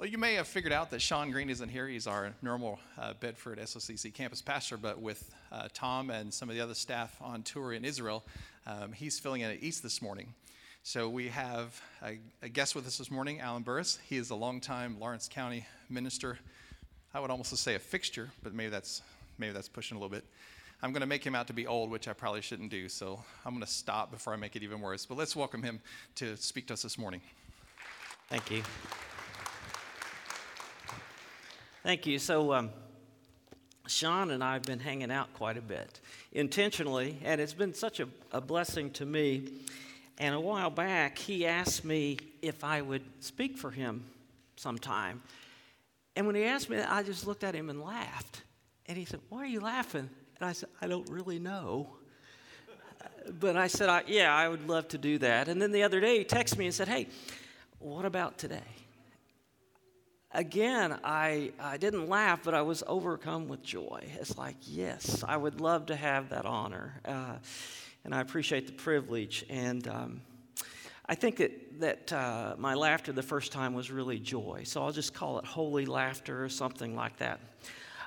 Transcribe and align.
Well, 0.00 0.08
you 0.08 0.16
may 0.16 0.32
have 0.36 0.48
figured 0.48 0.72
out 0.72 0.90
that 0.92 1.02
Sean 1.02 1.30
Green 1.30 1.50
isn't 1.50 1.68
here. 1.68 1.86
He's 1.86 2.06
our 2.06 2.32
normal 2.40 2.80
uh, 2.98 3.12
Bedford 3.20 3.58
SOCC 3.58 4.14
campus 4.14 4.40
pastor, 4.40 4.78
but 4.78 4.98
with 4.98 5.30
uh, 5.52 5.68
Tom 5.74 6.08
and 6.08 6.32
some 6.32 6.48
of 6.48 6.54
the 6.54 6.62
other 6.62 6.72
staff 6.72 7.14
on 7.20 7.42
tour 7.42 7.74
in 7.74 7.84
Israel, 7.84 8.24
um, 8.66 8.92
he's 8.92 9.18
filling 9.18 9.42
in 9.42 9.50
at 9.50 9.62
East 9.62 9.82
this 9.82 10.00
morning. 10.00 10.32
So 10.84 11.06
we 11.10 11.28
have 11.28 11.78
a, 12.02 12.18
a, 12.40 12.48
guest 12.48 12.74
with 12.74 12.86
us 12.86 12.96
this 12.96 13.10
morning, 13.10 13.40
Alan 13.40 13.62
Burris. 13.62 13.98
He 14.08 14.16
is 14.16 14.30
a 14.30 14.34
longtime 14.34 14.98
Lawrence 14.98 15.28
County 15.30 15.66
minister. 15.90 16.38
I 17.12 17.20
would 17.20 17.30
almost 17.30 17.54
say 17.58 17.74
a 17.74 17.78
fixture, 17.78 18.30
but 18.42 18.54
maybe 18.54 18.70
that's 18.70 19.02
maybe 19.36 19.52
that's 19.52 19.68
pushing 19.68 19.98
a 19.98 20.00
little 20.00 20.08
bit. 20.08 20.24
I'm 20.82 20.92
going 20.92 21.02
to 21.02 21.06
make 21.06 21.22
him 21.22 21.34
out 21.34 21.46
to 21.48 21.52
be 21.52 21.66
old, 21.66 21.90
which 21.90 22.08
I 22.08 22.14
probably 22.14 22.40
shouldn't 22.40 22.70
do. 22.70 22.88
So 22.88 23.22
I'm 23.44 23.52
going 23.52 23.66
to 23.66 23.70
stop 23.70 24.10
before 24.10 24.32
I 24.32 24.36
make 24.36 24.56
it 24.56 24.62
even 24.62 24.80
worse. 24.80 25.04
But 25.04 25.18
let's 25.18 25.36
welcome 25.36 25.62
him 25.62 25.78
to 26.14 26.38
speak 26.38 26.68
to 26.68 26.72
us 26.72 26.80
this 26.80 26.96
morning. 26.96 27.20
Thank 28.30 28.50
you. 28.50 28.62
Thank 31.82 32.06
you. 32.06 32.18
So, 32.18 32.52
um, 32.52 32.70
Sean 33.86 34.32
and 34.32 34.44
I 34.44 34.52
have 34.52 34.64
been 34.64 34.80
hanging 34.80 35.10
out 35.10 35.32
quite 35.32 35.56
a 35.56 35.62
bit 35.62 36.00
intentionally, 36.30 37.18
and 37.24 37.40
it's 37.40 37.54
been 37.54 37.72
such 37.72 38.00
a, 38.00 38.08
a 38.32 38.40
blessing 38.40 38.90
to 38.92 39.06
me. 39.06 39.48
And 40.18 40.34
a 40.34 40.40
while 40.40 40.68
back, 40.68 41.16
he 41.16 41.46
asked 41.46 41.82
me 41.82 42.18
if 42.42 42.64
I 42.64 42.82
would 42.82 43.02
speak 43.20 43.56
for 43.56 43.70
him 43.70 44.04
sometime. 44.56 45.22
And 46.14 46.26
when 46.26 46.34
he 46.34 46.44
asked 46.44 46.68
me 46.68 46.76
that, 46.76 46.92
I 46.92 47.02
just 47.02 47.26
looked 47.26 47.44
at 47.44 47.54
him 47.54 47.70
and 47.70 47.80
laughed. 47.80 48.42
And 48.84 48.98
he 48.98 49.06
said, 49.06 49.20
Why 49.30 49.38
are 49.38 49.46
you 49.46 49.60
laughing? 49.60 50.10
And 50.38 50.48
I 50.48 50.52
said, 50.52 50.68
I 50.82 50.86
don't 50.86 51.08
really 51.08 51.38
know. 51.38 51.88
But 53.40 53.56
I 53.56 53.68
said, 53.68 53.88
I, 53.88 54.02
Yeah, 54.06 54.34
I 54.34 54.48
would 54.48 54.68
love 54.68 54.86
to 54.88 54.98
do 54.98 55.16
that. 55.18 55.48
And 55.48 55.62
then 55.62 55.72
the 55.72 55.84
other 55.84 55.98
day, 55.98 56.18
he 56.18 56.24
texted 56.26 56.58
me 56.58 56.66
and 56.66 56.74
said, 56.74 56.88
Hey, 56.88 57.08
what 57.78 58.04
about 58.04 58.36
today? 58.36 58.60
Again, 60.32 60.98
I, 61.04 61.52
I 61.58 61.76
didn't 61.76 62.08
laugh, 62.08 62.40
but 62.44 62.54
I 62.54 62.62
was 62.62 62.82
overcome 62.86 63.48
with 63.48 63.62
joy. 63.62 64.06
It's 64.20 64.38
like, 64.38 64.56
yes, 64.62 65.24
I 65.26 65.36
would 65.36 65.60
love 65.60 65.86
to 65.86 65.96
have 65.96 66.30
that 66.30 66.46
honor. 66.46 67.00
Uh, 67.04 67.36
and 68.04 68.14
I 68.14 68.20
appreciate 68.20 68.66
the 68.66 68.72
privilege. 68.72 69.44
And 69.48 69.86
um, 69.88 70.20
I 71.06 71.14
think 71.14 71.36
that, 71.36 71.80
that 71.80 72.12
uh, 72.12 72.54
my 72.58 72.74
laughter 72.74 73.12
the 73.12 73.22
first 73.22 73.52
time 73.52 73.74
was 73.74 73.90
really 73.90 74.18
joy. 74.18 74.62
So 74.64 74.82
I'll 74.82 74.92
just 74.92 75.14
call 75.14 75.38
it 75.38 75.44
holy 75.44 75.86
laughter 75.86 76.44
or 76.44 76.48
something 76.48 76.94
like 76.94 77.16
that. 77.18 77.40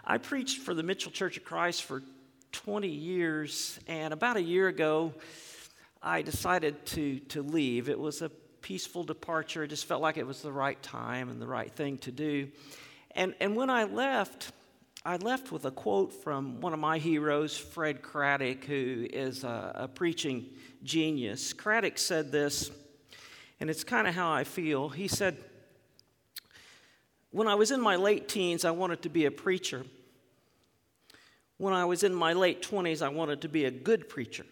I 0.06 0.18
preached 0.18 0.60
for 0.60 0.74
the 0.74 0.84
Mitchell 0.84 1.12
Church 1.12 1.38
of 1.38 1.44
Christ 1.44 1.84
for 1.84 2.04
20 2.52 2.88
years, 2.88 3.80
and 3.88 4.14
about 4.14 4.38
a 4.38 4.42
year 4.42 4.68
ago, 4.68 5.14
I 6.02 6.22
decided 6.22 6.86
to, 6.88 7.20
to 7.20 7.42
leave. 7.42 7.90
It 7.90 7.98
was 7.98 8.22
a 8.22 8.30
peaceful 8.64 9.04
departure. 9.04 9.64
It 9.64 9.68
just 9.68 9.86
felt 9.86 10.02
like 10.02 10.18
it 10.18 10.26
was 10.26 10.42
the 10.42 10.52
right 10.52 10.82
time 10.82 11.30
and 11.30 11.40
the 11.40 11.46
right 11.46 11.72
thing 11.72 12.00
to 12.00 12.12
do. 12.12 12.48
And, 13.12 13.36
and 13.40 13.56
when 13.56 13.70
I 13.70 13.84
left, 13.84 14.52
I 15.06 15.18
left 15.18 15.52
with 15.52 15.66
a 15.66 15.72
quote 15.72 16.14
from 16.24 16.62
one 16.62 16.74
of 16.74 16.80
my 16.80 16.98
heroes, 16.98 17.56
Fred 17.56 18.02
Craddock, 18.02 18.64
who 18.64 19.06
is 19.12 19.44
a, 19.44 19.72
a 19.76 19.88
preaching 19.88 20.46
genius. 20.84 21.54
Craddock 21.54 22.00
said 22.00 22.32
this, 22.32 22.72
and 23.60 23.70
it's 23.70 23.84
kind 23.84 24.08
of 24.08 24.16
how 24.16 24.32
I 24.32 24.46
feel. 24.46 24.90
He 24.90 25.08
said, 25.08 25.38
When 27.32 27.48
I 27.48 27.56
was 27.56 27.70
in 27.70 27.82
my 27.82 27.98
late 27.98 28.28
teens, 28.28 28.66
I 28.66 28.72
wanted 28.72 29.04
to 29.04 29.10
be 29.10 29.26
a 29.26 29.32
preacher. 29.32 29.86
When 31.58 31.74
I 31.74 31.86
was 31.86 32.04
in 32.04 32.16
my 32.16 32.34
late 32.34 32.62
20s, 32.62 33.02
I 33.02 33.10
wanted 33.10 33.42
to 33.42 33.50
be 33.50 33.66
a 33.66 33.72
good 33.72 34.10
preacher. 34.10 34.46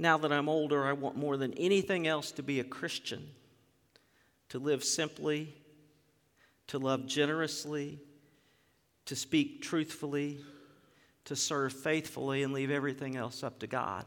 Now 0.00 0.16
that 0.16 0.32
I'm 0.32 0.48
older, 0.48 0.86
I 0.86 0.94
want 0.94 1.18
more 1.18 1.36
than 1.36 1.52
anything 1.58 2.06
else 2.06 2.32
to 2.32 2.42
be 2.42 2.58
a 2.58 2.64
Christian, 2.64 3.28
to 4.48 4.58
live 4.58 4.82
simply, 4.82 5.54
to 6.68 6.78
love 6.78 7.06
generously, 7.06 7.98
to 9.04 9.14
speak 9.14 9.60
truthfully, 9.60 10.38
to 11.26 11.36
serve 11.36 11.74
faithfully, 11.74 12.42
and 12.42 12.54
leave 12.54 12.70
everything 12.70 13.16
else 13.16 13.44
up 13.44 13.58
to 13.58 13.66
God. 13.66 14.06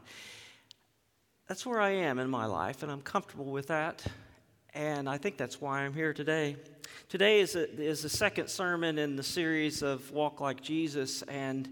That's 1.46 1.64
where 1.64 1.80
I 1.80 1.90
am 1.90 2.18
in 2.18 2.28
my 2.28 2.46
life, 2.46 2.82
and 2.82 2.90
I'm 2.90 3.00
comfortable 3.00 3.52
with 3.52 3.68
that. 3.68 4.04
And 4.74 5.08
I 5.08 5.16
think 5.16 5.36
that's 5.36 5.60
why 5.60 5.82
I'm 5.82 5.94
here 5.94 6.12
today. 6.12 6.56
Today 7.08 7.38
is, 7.38 7.54
a, 7.54 7.70
is 7.80 8.02
the 8.02 8.08
second 8.08 8.48
sermon 8.48 8.98
in 8.98 9.14
the 9.14 9.22
series 9.22 9.80
of 9.80 10.10
Walk 10.10 10.40
Like 10.40 10.60
Jesus, 10.60 11.22
and 11.22 11.68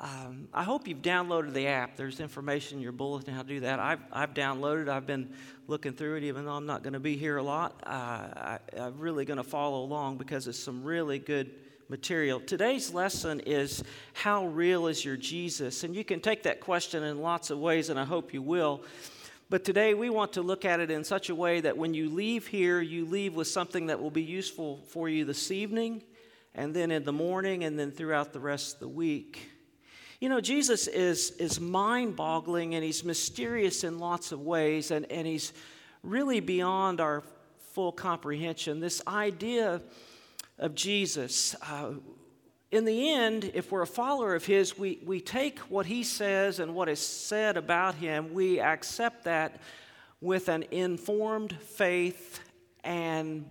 um, 0.00 0.46
I 0.54 0.62
hope 0.62 0.86
you've 0.86 1.02
downloaded 1.02 1.54
the 1.54 1.66
app. 1.66 1.96
There's 1.96 2.20
information 2.20 2.78
in 2.78 2.82
your 2.82 2.92
bulletin 2.92 3.34
how 3.34 3.42
to 3.42 3.48
do 3.48 3.60
that. 3.60 3.80
I've, 3.80 4.00
I've 4.12 4.32
downloaded. 4.32 4.88
I've 4.88 5.06
been 5.06 5.30
looking 5.66 5.92
through 5.92 6.18
it, 6.18 6.24
even 6.24 6.44
though 6.44 6.52
I'm 6.52 6.66
not 6.66 6.84
going 6.84 6.92
to 6.92 7.00
be 7.00 7.16
here 7.16 7.36
a 7.38 7.42
lot. 7.42 7.82
Uh, 7.84 7.90
I, 7.90 8.58
I'm 8.76 8.98
really 8.98 9.24
going 9.24 9.38
to 9.38 9.44
follow 9.44 9.82
along 9.82 10.18
because 10.18 10.46
it's 10.46 10.58
some 10.58 10.84
really 10.84 11.18
good 11.18 11.50
material. 11.88 12.38
Today's 12.38 12.94
lesson 12.94 13.40
is 13.40 13.82
how 14.12 14.46
real 14.46 14.86
is 14.86 15.04
your 15.04 15.16
Jesus? 15.16 15.82
And 15.82 15.96
you 15.96 16.04
can 16.04 16.20
take 16.20 16.44
that 16.44 16.60
question 16.60 17.02
in 17.02 17.20
lots 17.20 17.50
of 17.50 17.58
ways, 17.58 17.88
and 17.88 17.98
I 17.98 18.04
hope 18.04 18.32
you 18.32 18.40
will. 18.40 18.82
But 19.50 19.64
today 19.64 19.94
we 19.94 20.10
want 20.10 20.34
to 20.34 20.42
look 20.42 20.64
at 20.64 20.78
it 20.78 20.92
in 20.92 21.02
such 21.02 21.28
a 21.28 21.34
way 21.34 21.60
that 21.60 21.76
when 21.76 21.92
you 21.92 22.08
leave 22.08 22.46
here, 22.46 22.80
you 22.80 23.04
leave 23.04 23.34
with 23.34 23.48
something 23.48 23.86
that 23.86 24.00
will 24.00 24.10
be 24.10 24.22
useful 24.22 24.84
for 24.90 25.08
you 25.08 25.24
this 25.24 25.50
evening, 25.50 26.04
and 26.54 26.72
then 26.72 26.92
in 26.92 27.02
the 27.02 27.12
morning, 27.12 27.64
and 27.64 27.76
then 27.76 27.90
throughout 27.90 28.32
the 28.32 28.40
rest 28.40 28.74
of 28.74 28.80
the 28.80 28.88
week. 28.88 29.57
You 30.20 30.28
know, 30.28 30.40
Jesus 30.40 30.88
is, 30.88 31.30
is 31.32 31.60
mind 31.60 32.16
boggling 32.16 32.74
and 32.74 32.84
he's 32.84 33.04
mysterious 33.04 33.84
in 33.84 34.00
lots 34.00 34.32
of 34.32 34.40
ways, 34.40 34.90
and, 34.90 35.10
and 35.12 35.26
he's 35.26 35.52
really 36.02 36.40
beyond 36.40 37.00
our 37.00 37.22
full 37.72 37.92
comprehension. 37.92 38.80
This 38.80 39.00
idea 39.06 39.80
of 40.58 40.74
Jesus, 40.74 41.54
uh, 41.62 41.92
in 42.72 42.84
the 42.84 43.10
end, 43.10 43.52
if 43.54 43.70
we're 43.70 43.82
a 43.82 43.86
follower 43.86 44.34
of 44.34 44.44
his, 44.44 44.76
we, 44.76 44.98
we 45.04 45.20
take 45.20 45.60
what 45.60 45.86
he 45.86 46.02
says 46.02 46.58
and 46.58 46.74
what 46.74 46.88
is 46.88 46.98
said 46.98 47.56
about 47.56 47.94
him, 47.94 48.34
we 48.34 48.58
accept 48.58 49.24
that 49.24 49.60
with 50.20 50.48
an 50.48 50.64
informed 50.72 51.52
faith 51.52 52.40
and 52.82 53.48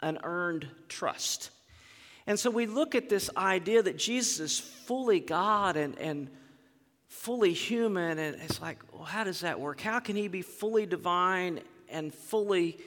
an 0.00 0.18
earned 0.22 0.68
trust. 0.88 1.50
And 2.30 2.38
so 2.38 2.48
we 2.48 2.66
look 2.66 2.94
at 2.94 3.08
this 3.08 3.28
idea 3.36 3.82
that 3.82 3.96
Jesus 3.96 4.38
is 4.38 4.60
fully 4.60 5.18
God 5.18 5.76
and, 5.76 5.98
and 5.98 6.30
fully 7.08 7.52
human, 7.52 8.20
and 8.20 8.36
it's 8.40 8.60
like, 8.60 8.78
well, 8.92 9.02
how 9.02 9.24
does 9.24 9.40
that 9.40 9.58
work? 9.58 9.80
How 9.80 9.98
can 9.98 10.14
he 10.14 10.28
be 10.28 10.40
fully 10.40 10.86
divine 10.86 11.58
and 11.88 12.14
fully 12.14 12.78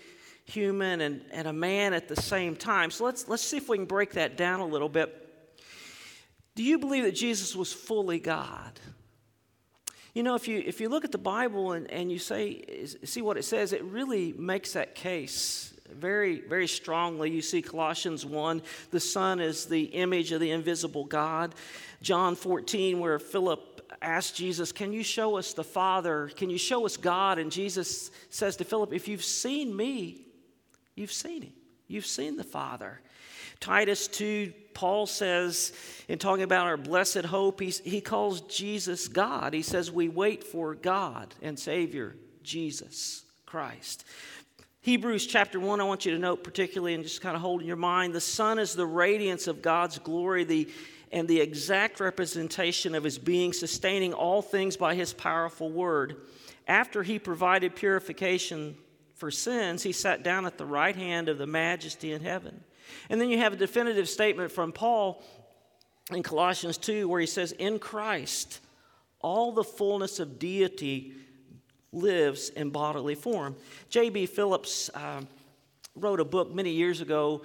human 0.45 1.01
and, 1.01 1.25
and 1.33 1.45
a 1.45 1.51
man 1.51 1.93
at 1.93 2.07
the 2.07 2.15
same 2.15 2.55
time? 2.55 2.89
So 2.89 3.03
let's, 3.03 3.27
let's 3.27 3.43
see 3.43 3.57
if 3.57 3.67
we 3.67 3.75
can 3.75 3.85
break 3.85 4.11
that 4.11 4.37
down 4.37 4.61
a 4.61 4.65
little 4.65 4.87
bit. 4.87 5.13
Do 6.55 6.63
you 6.63 6.79
believe 6.79 7.03
that 7.03 7.15
Jesus 7.15 7.53
was 7.53 7.73
fully 7.73 8.19
God? 8.19 8.79
You 10.13 10.23
know, 10.23 10.35
if 10.35 10.47
you, 10.47 10.63
if 10.65 10.79
you 10.79 10.87
look 10.87 11.03
at 11.03 11.11
the 11.11 11.17
Bible 11.17 11.73
and, 11.73 11.91
and 11.91 12.09
you 12.09 12.17
say, 12.17 12.85
see 13.03 13.21
what 13.21 13.35
it 13.35 13.43
says, 13.43 13.73
it 13.73 13.83
really 13.83 14.31
makes 14.37 14.71
that 14.71 14.95
case 14.95 15.72
very, 15.93 16.41
very 16.41 16.67
strongly. 16.67 17.31
You 17.31 17.41
see 17.41 17.61
Colossians 17.61 18.25
1, 18.25 18.61
the 18.91 18.99
Son 18.99 19.39
is 19.39 19.65
the 19.65 19.83
image 19.83 20.31
of 20.31 20.39
the 20.39 20.51
invisible 20.51 21.05
God. 21.05 21.55
John 22.01 22.35
14, 22.35 22.99
where 22.99 23.19
Philip 23.19 23.73
asked 24.01 24.35
Jesus, 24.35 24.71
Can 24.71 24.93
you 24.93 25.03
show 25.03 25.37
us 25.37 25.53
the 25.53 25.63
Father? 25.63 26.29
Can 26.35 26.49
you 26.49 26.57
show 26.57 26.85
us 26.85 26.97
God? 26.97 27.39
And 27.39 27.51
Jesus 27.51 28.11
says 28.29 28.55
to 28.57 28.63
Philip, 28.63 28.93
If 28.93 29.07
you've 29.07 29.23
seen 29.23 29.75
me, 29.75 30.25
you've 30.95 31.11
seen 31.11 31.43
him. 31.43 31.53
You've 31.87 32.05
seen 32.05 32.37
the 32.37 32.43
Father. 32.43 33.01
Titus 33.59 34.07
2, 34.07 34.51
Paul 34.73 35.05
says, 35.05 35.71
in 36.07 36.19
talking 36.19 36.43
about 36.43 36.67
our 36.67 36.77
blessed 36.77 37.25
hope, 37.25 37.61
he, 37.61 37.69
he 37.69 38.01
calls 38.01 38.41
Jesus 38.41 39.07
God. 39.07 39.53
He 39.53 39.61
says, 39.61 39.91
We 39.91 40.09
wait 40.09 40.43
for 40.43 40.75
God 40.75 41.33
and 41.41 41.57
Savior, 41.57 42.15
Jesus 42.43 43.23
Christ. 43.45 44.05
Hebrews 44.83 45.27
chapter 45.27 45.61
1, 45.61 45.79
I 45.79 45.85
want 45.85 46.05
you 46.05 46.11
to 46.11 46.19
note 46.19 46.43
particularly 46.43 46.93
and 46.93 47.05
just 47.05 47.21
kind 47.21 47.37
of 47.37 47.41
hold 47.41 47.61
in 47.61 47.67
your 47.67 47.77
mind 47.77 48.13
the 48.13 48.19
Son 48.19 48.59
is 48.59 48.75
the 48.75 48.85
radiance 48.85 49.47
of 49.47 49.61
God's 49.61 49.97
glory, 49.97 50.43
the, 50.43 50.67
and 51.09 51.25
the 51.25 51.39
exact 51.39 52.01
representation 52.01 52.93
of 52.93 53.05
his 53.05 53.17
being, 53.17 53.53
sustaining 53.53 54.11
all 54.11 54.41
things 54.41 54.75
by 54.75 54.93
his 54.93 55.13
powerful 55.13 55.71
word. 55.71 56.17
After 56.67 57.01
he 57.01 57.17
provided 57.17 57.77
purification 57.77 58.75
for 59.15 59.31
sins, 59.31 59.83
he 59.83 59.93
sat 59.93 60.21
down 60.21 60.45
at 60.45 60.57
the 60.57 60.65
right 60.65 60.97
hand 60.97 61.29
of 61.29 61.37
the 61.37 61.47
majesty 61.47 62.11
in 62.11 62.21
heaven. 62.21 62.61
And 63.09 63.21
then 63.21 63.29
you 63.29 63.37
have 63.37 63.53
a 63.53 63.55
definitive 63.55 64.09
statement 64.09 64.51
from 64.51 64.73
Paul 64.73 65.23
in 66.11 66.23
Colossians 66.23 66.77
2 66.77 67.07
where 67.07 67.21
he 67.21 67.25
says, 67.25 67.53
In 67.53 67.79
Christ, 67.79 68.59
all 69.21 69.53
the 69.53 69.63
fullness 69.63 70.19
of 70.19 70.39
deity 70.39 71.13
lives 71.93 72.49
in 72.49 72.69
bodily 72.69 73.15
form. 73.15 73.55
J.B. 73.89 74.25
Phillips 74.25 74.89
uh, 74.93 75.21
wrote 75.95 76.19
a 76.19 76.25
book 76.25 76.53
many 76.53 76.71
years 76.71 77.01
ago, 77.01 77.43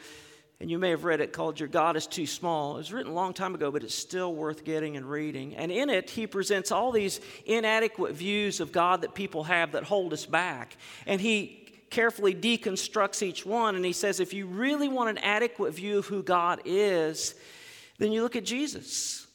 and 0.60 0.70
you 0.70 0.78
may 0.78 0.90
have 0.90 1.04
read 1.04 1.20
it 1.20 1.32
called 1.32 1.60
Your 1.60 1.68
God 1.68 1.96
is 1.96 2.06
Too 2.06 2.26
Small. 2.26 2.74
It 2.74 2.78
was 2.78 2.92
written 2.92 3.12
a 3.12 3.14
long 3.14 3.32
time 3.32 3.54
ago, 3.54 3.70
but 3.70 3.84
it's 3.84 3.94
still 3.94 4.34
worth 4.34 4.64
getting 4.64 4.96
and 4.96 5.08
reading. 5.08 5.54
And 5.54 5.70
in 5.70 5.90
it, 5.90 6.10
he 6.10 6.26
presents 6.26 6.72
all 6.72 6.90
these 6.90 7.20
inadequate 7.46 8.14
views 8.14 8.58
of 8.60 8.72
God 8.72 9.02
that 9.02 9.14
people 9.14 9.44
have 9.44 9.72
that 9.72 9.84
hold 9.84 10.12
us 10.12 10.26
back. 10.26 10.76
And 11.06 11.20
he 11.20 11.68
carefully 11.90 12.34
deconstructs 12.34 13.22
each 13.22 13.46
one 13.46 13.74
and 13.74 13.84
he 13.84 13.92
says, 13.92 14.20
if 14.20 14.34
you 14.34 14.46
really 14.46 14.88
want 14.88 15.10
an 15.10 15.18
adequate 15.18 15.72
view 15.72 15.98
of 15.98 16.06
who 16.06 16.22
God 16.22 16.60
is, 16.64 17.34
then 17.98 18.12
you 18.12 18.22
look 18.22 18.36
at 18.36 18.44
Jesus. 18.44 19.26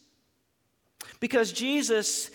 Because 1.19 1.51
Jesus 1.51 2.29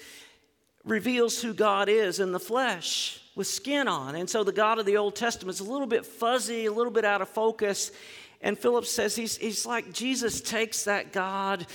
reveals 0.84 1.42
who 1.42 1.52
God 1.52 1.88
is 1.88 2.20
in 2.20 2.32
the 2.32 2.40
flesh 2.40 3.20
with 3.34 3.46
skin 3.46 3.88
on. 3.88 4.14
And 4.14 4.28
so 4.28 4.42
the 4.42 4.52
God 4.52 4.78
of 4.78 4.86
the 4.86 4.96
Old 4.96 5.14
Testament 5.14 5.54
is 5.54 5.60
a 5.60 5.70
little 5.70 5.86
bit 5.86 6.04
fuzzy, 6.04 6.66
a 6.66 6.72
little 6.72 6.92
bit 6.92 7.04
out 7.04 7.22
of 7.22 7.28
focus. 7.28 7.92
And 8.40 8.58
Philip 8.58 8.84
says 8.84 9.14
he's, 9.14 9.36
he's 9.36 9.66
like 9.66 9.92
Jesus 9.92 10.40
takes 10.40 10.84
that 10.84 11.12
God 11.12 11.66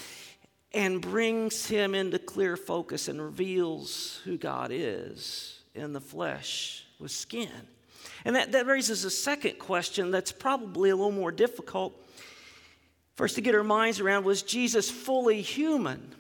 and 0.74 1.02
brings 1.02 1.68
him 1.68 1.94
into 1.94 2.18
clear 2.18 2.58
focus 2.58 3.08
and 3.08 3.22
reveals 3.22 4.20
who 4.26 4.38
God 4.38 4.72
is 4.74 5.60
in 5.76 5.94
the 5.94 6.02
flesh 6.02 6.86
with 7.00 7.12
skin. 7.12 7.50
And 8.26 8.36
that, 8.36 8.52
that 8.54 8.66
raises 8.66 9.06
a 9.06 9.10
second 9.10 9.60
question 9.60 10.12
that's 10.12 10.32
probably 10.32 10.90
a 10.90 10.96
little 10.96 11.12
more 11.12 11.32
difficult 11.32 12.00
for 13.16 13.26
us 13.26 13.34
to 13.34 13.42
get 13.42 13.54
our 13.54 13.64
minds 13.64 14.00
around 14.00 14.26
was 14.26 14.42
Jesus 14.42 14.90
fully 14.90 15.42
human? 15.42 16.16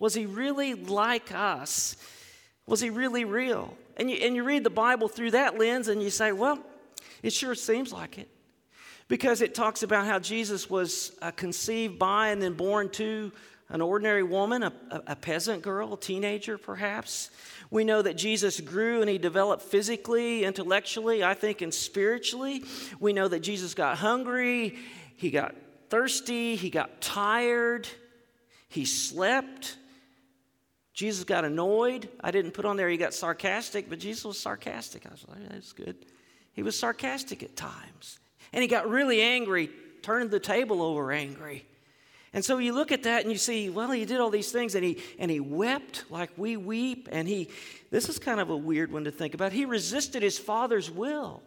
Was 0.00 0.14
he 0.14 0.26
really 0.26 0.74
like 0.74 1.32
us? 1.32 1.96
Was 2.66 2.80
he 2.80 2.90
really 2.90 3.24
real? 3.24 3.76
And 3.96 4.10
you, 4.10 4.16
and 4.16 4.34
you 4.34 4.42
read 4.42 4.64
the 4.64 4.70
Bible 4.70 5.08
through 5.08 5.32
that 5.32 5.58
lens 5.58 5.86
and 5.88 6.02
you 6.02 6.10
say, 6.10 6.32
well, 6.32 6.58
it 7.22 7.32
sure 7.32 7.54
seems 7.54 7.92
like 7.92 8.18
it. 8.18 8.28
Because 9.08 9.42
it 9.42 9.54
talks 9.54 9.82
about 9.82 10.06
how 10.06 10.18
Jesus 10.18 10.70
was 10.70 11.12
uh, 11.20 11.30
conceived 11.32 11.98
by 11.98 12.28
and 12.28 12.40
then 12.40 12.54
born 12.54 12.88
to 12.90 13.30
an 13.68 13.80
ordinary 13.80 14.22
woman, 14.22 14.62
a, 14.62 14.72
a 15.06 15.16
peasant 15.16 15.62
girl, 15.62 15.94
a 15.94 15.98
teenager 15.98 16.58
perhaps. 16.58 17.30
We 17.70 17.84
know 17.84 18.02
that 18.02 18.16
Jesus 18.16 18.60
grew 18.60 19.00
and 19.00 19.10
he 19.10 19.18
developed 19.18 19.62
physically, 19.62 20.44
intellectually, 20.44 21.22
I 21.22 21.34
think, 21.34 21.60
and 21.60 21.72
spiritually. 21.72 22.64
We 22.98 23.12
know 23.12 23.28
that 23.28 23.40
Jesus 23.40 23.74
got 23.74 23.98
hungry, 23.98 24.76
he 25.16 25.30
got 25.30 25.54
thirsty, 25.88 26.56
he 26.56 26.70
got 26.70 27.00
tired, 27.00 27.86
he 28.68 28.84
slept. 28.84 29.76
Jesus 30.92 31.24
got 31.24 31.44
annoyed. 31.44 32.08
I 32.20 32.30
didn't 32.30 32.52
put 32.52 32.64
on 32.64 32.76
there 32.76 32.88
he 32.88 32.96
got 32.96 33.14
sarcastic, 33.14 33.88
but 33.88 33.98
Jesus 33.98 34.24
was 34.24 34.38
sarcastic. 34.38 35.06
I 35.06 35.10
was 35.10 35.24
like, 35.28 35.48
that's 35.48 35.72
good. 35.72 35.96
He 36.52 36.62
was 36.62 36.78
sarcastic 36.78 37.42
at 37.42 37.56
times. 37.56 38.18
And 38.52 38.62
he 38.62 38.68
got 38.68 38.88
really 38.90 39.20
angry, 39.20 39.70
turned 40.02 40.30
the 40.30 40.40
table 40.40 40.82
over 40.82 41.12
angry. 41.12 41.64
And 42.32 42.44
so 42.44 42.58
you 42.58 42.72
look 42.72 42.92
at 42.92 43.04
that 43.04 43.22
and 43.22 43.32
you 43.32 43.38
see, 43.38 43.70
well, 43.70 43.90
he 43.90 44.04
did 44.04 44.20
all 44.20 44.30
these 44.30 44.52
things 44.52 44.74
and 44.74 44.84
he 44.84 44.98
and 45.18 45.30
he 45.30 45.40
wept 45.40 46.04
like 46.10 46.30
we 46.36 46.56
weep. 46.56 47.08
And 47.10 47.26
he 47.26 47.50
this 47.90 48.08
is 48.08 48.18
kind 48.18 48.40
of 48.40 48.50
a 48.50 48.56
weird 48.56 48.92
one 48.92 49.04
to 49.04 49.10
think 49.10 49.34
about. 49.34 49.52
He 49.52 49.64
resisted 49.64 50.22
his 50.22 50.38
father's 50.38 50.90
will. 50.90 51.42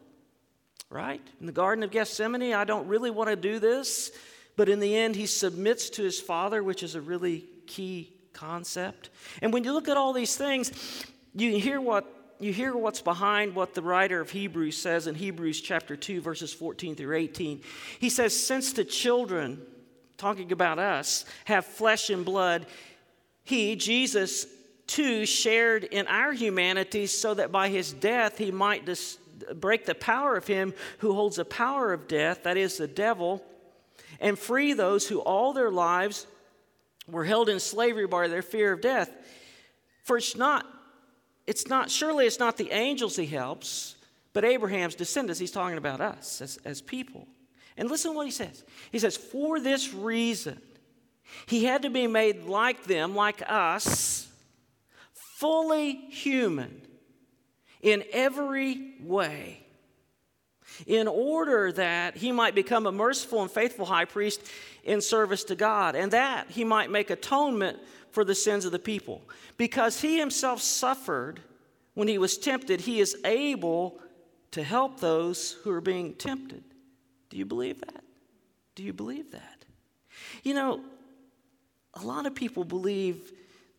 Right? 0.90 1.22
In 1.40 1.48
the 1.48 1.52
Garden 1.52 1.84
of 1.84 1.92
Gethsemane, 1.92 2.54
I 2.54 2.66
don't 2.66 2.88
really 2.88 3.10
want 3.10 3.30
to 3.30 3.36
do 3.36 3.58
this, 3.58 4.12
but 4.56 4.70
in 4.70 4.80
the 4.80 4.96
end, 4.96 5.16
he 5.16 5.26
submits 5.26 5.90
to 5.92 6.04
his 6.04 6.20
father, 6.20 6.62
which 6.62 6.84
is 6.84 6.94
a 6.94 7.02
really 7.02 7.46
key 7.66 8.13
concept. 8.34 9.10
And 9.42 9.54
when 9.54 9.64
you 9.64 9.74
look 9.74 9.88
at 9.88 9.98
all 9.98 10.14
these 10.14 10.36
things, 10.36 10.72
you 11.34 11.58
hear 11.58 11.80
what 11.80 12.06
you 12.40 12.52
hear 12.52 12.76
what's 12.76 13.02
behind 13.02 13.56
what 13.56 13.74
the 13.74 13.82
writer 13.82 14.20
of 14.20 14.30
Hebrews 14.32 14.76
says 14.76 15.08
in 15.08 15.16
Hebrews 15.16 15.62
chapter 15.62 15.96
2 15.96 16.20
verses 16.20 16.52
14 16.52 16.96
through 16.96 17.16
18. 17.16 17.62
He 18.00 18.10
says 18.10 18.36
since 18.36 18.74
the 18.74 18.84
children 18.84 19.62
talking 20.18 20.52
about 20.52 20.80
us, 20.80 21.26
have 21.46 21.66
flesh 21.66 22.10
and 22.10 22.26
blood, 22.26 22.66
he, 23.44 23.76
Jesus, 23.76 24.48
too, 24.88 25.26
shared 25.26 25.84
in 25.84 26.08
our 26.08 26.32
humanity 26.32 27.08
so 27.08 27.34
that 27.34 27.52
by 27.52 27.70
his 27.70 27.92
death 27.92 28.38
he 28.38 28.52
might 28.52 28.86
dis- 28.86 29.18
break 29.56 29.86
the 29.86 29.96
power 29.96 30.38
of 30.38 30.48
him 30.48 30.74
who 31.00 31.14
holds 31.14 31.36
the 31.36 31.46
power 31.46 31.92
of 31.92 32.08
death, 32.08 32.44
that 32.44 32.58
is, 32.58 32.78
the 32.78 32.88
devil, 32.88 33.44
and 34.20 34.40
free 34.40 34.74
those 34.74 35.08
who 35.08 35.20
all 35.20 35.52
their 35.52 35.72
lives 35.72 36.28
were 37.08 37.26
held 37.26 37.50
in 37.50 37.60
slavery 37.60 38.08
by 38.08 38.28
their 38.28 38.42
fear 38.42 38.74
of 38.74 38.82
death. 38.82 39.12
For 40.04 40.18
it's 40.18 40.36
not, 40.36 40.66
it's 41.48 41.68
not, 41.68 41.90
surely 41.90 42.26
it's 42.26 42.40
not 42.40 42.58
the 42.58 42.72
angels 42.72 43.16
he 43.16 43.26
helps, 43.26 43.96
but 44.34 44.44
Abraham's 44.44 44.96
descendants. 44.96 45.40
He's 45.40 45.52
talking 45.52 45.78
about 45.78 46.02
us 46.02 46.42
as, 46.42 46.58
as 46.66 46.82
people. 46.82 47.28
And 47.78 47.90
listen 47.90 48.12
to 48.12 48.18
what 48.18 48.26
he 48.26 48.32
says. 48.32 48.64
He 48.92 49.00
says, 49.00 49.18
For 49.18 49.60
this 49.60 49.94
reason, 49.94 50.62
he 51.48 51.66
had 51.66 51.84
to 51.84 51.90
be 51.90 52.08
made 52.08 52.44
like 52.44 52.84
them, 52.84 53.16
like 53.16 53.42
us, 53.48 54.28
fully 55.14 55.94
human 56.10 56.82
in 57.82 58.04
every 58.14 58.96
way, 59.02 59.63
in 60.86 61.08
order 61.08 61.72
that 61.72 62.18
he 62.18 62.32
might 62.32 62.56
become 62.56 62.88
a 62.88 62.92
merciful 62.92 63.42
and 63.42 63.52
faithful 63.52 63.86
high 63.86 64.06
priest 64.06 64.42
in 64.84 65.02
service 65.02 65.44
to 65.46 65.56
God, 65.56 65.96
and 65.96 66.12
that 66.12 66.50
he 66.50 66.64
might 66.64 66.92
make 66.92 67.10
atonement 67.10 67.80
for 68.12 68.24
the 68.24 68.36
sins 68.36 68.66
of 68.66 68.72
the 68.72 68.80
people. 68.80 69.22
Because 69.58 70.02
he 70.02 70.20
himself 70.20 70.62
suffered 70.62 71.40
when 71.94 72.08
he 72.08 72.18
was 72.18 72.38
tempted, 72.38 72.82
he 72.82 73.00
is 73.00 73.18
able 73.24 74.00
to 74.52 74.64
help 74.64 75.00
those 75.00 75.54
who 75.64 75.72
are 75.72 75.82
being 75.82 76.14
tempted. 76.14 76.64
Do 77.30 77.38
you 77.38 77.46
believe 77.46 77.80
that? 77.82 78.04
Do 78.76 78.84
you 78.84 78.94
believe 78.94 79.32
that? 79.32 79.66
You 80.44 80.54
know, 80.54 80.82
a 81.94 82.04
lot 82.04 82.26
of 82.26 82.36
people 82.36 82.64
believe 82.64 83.32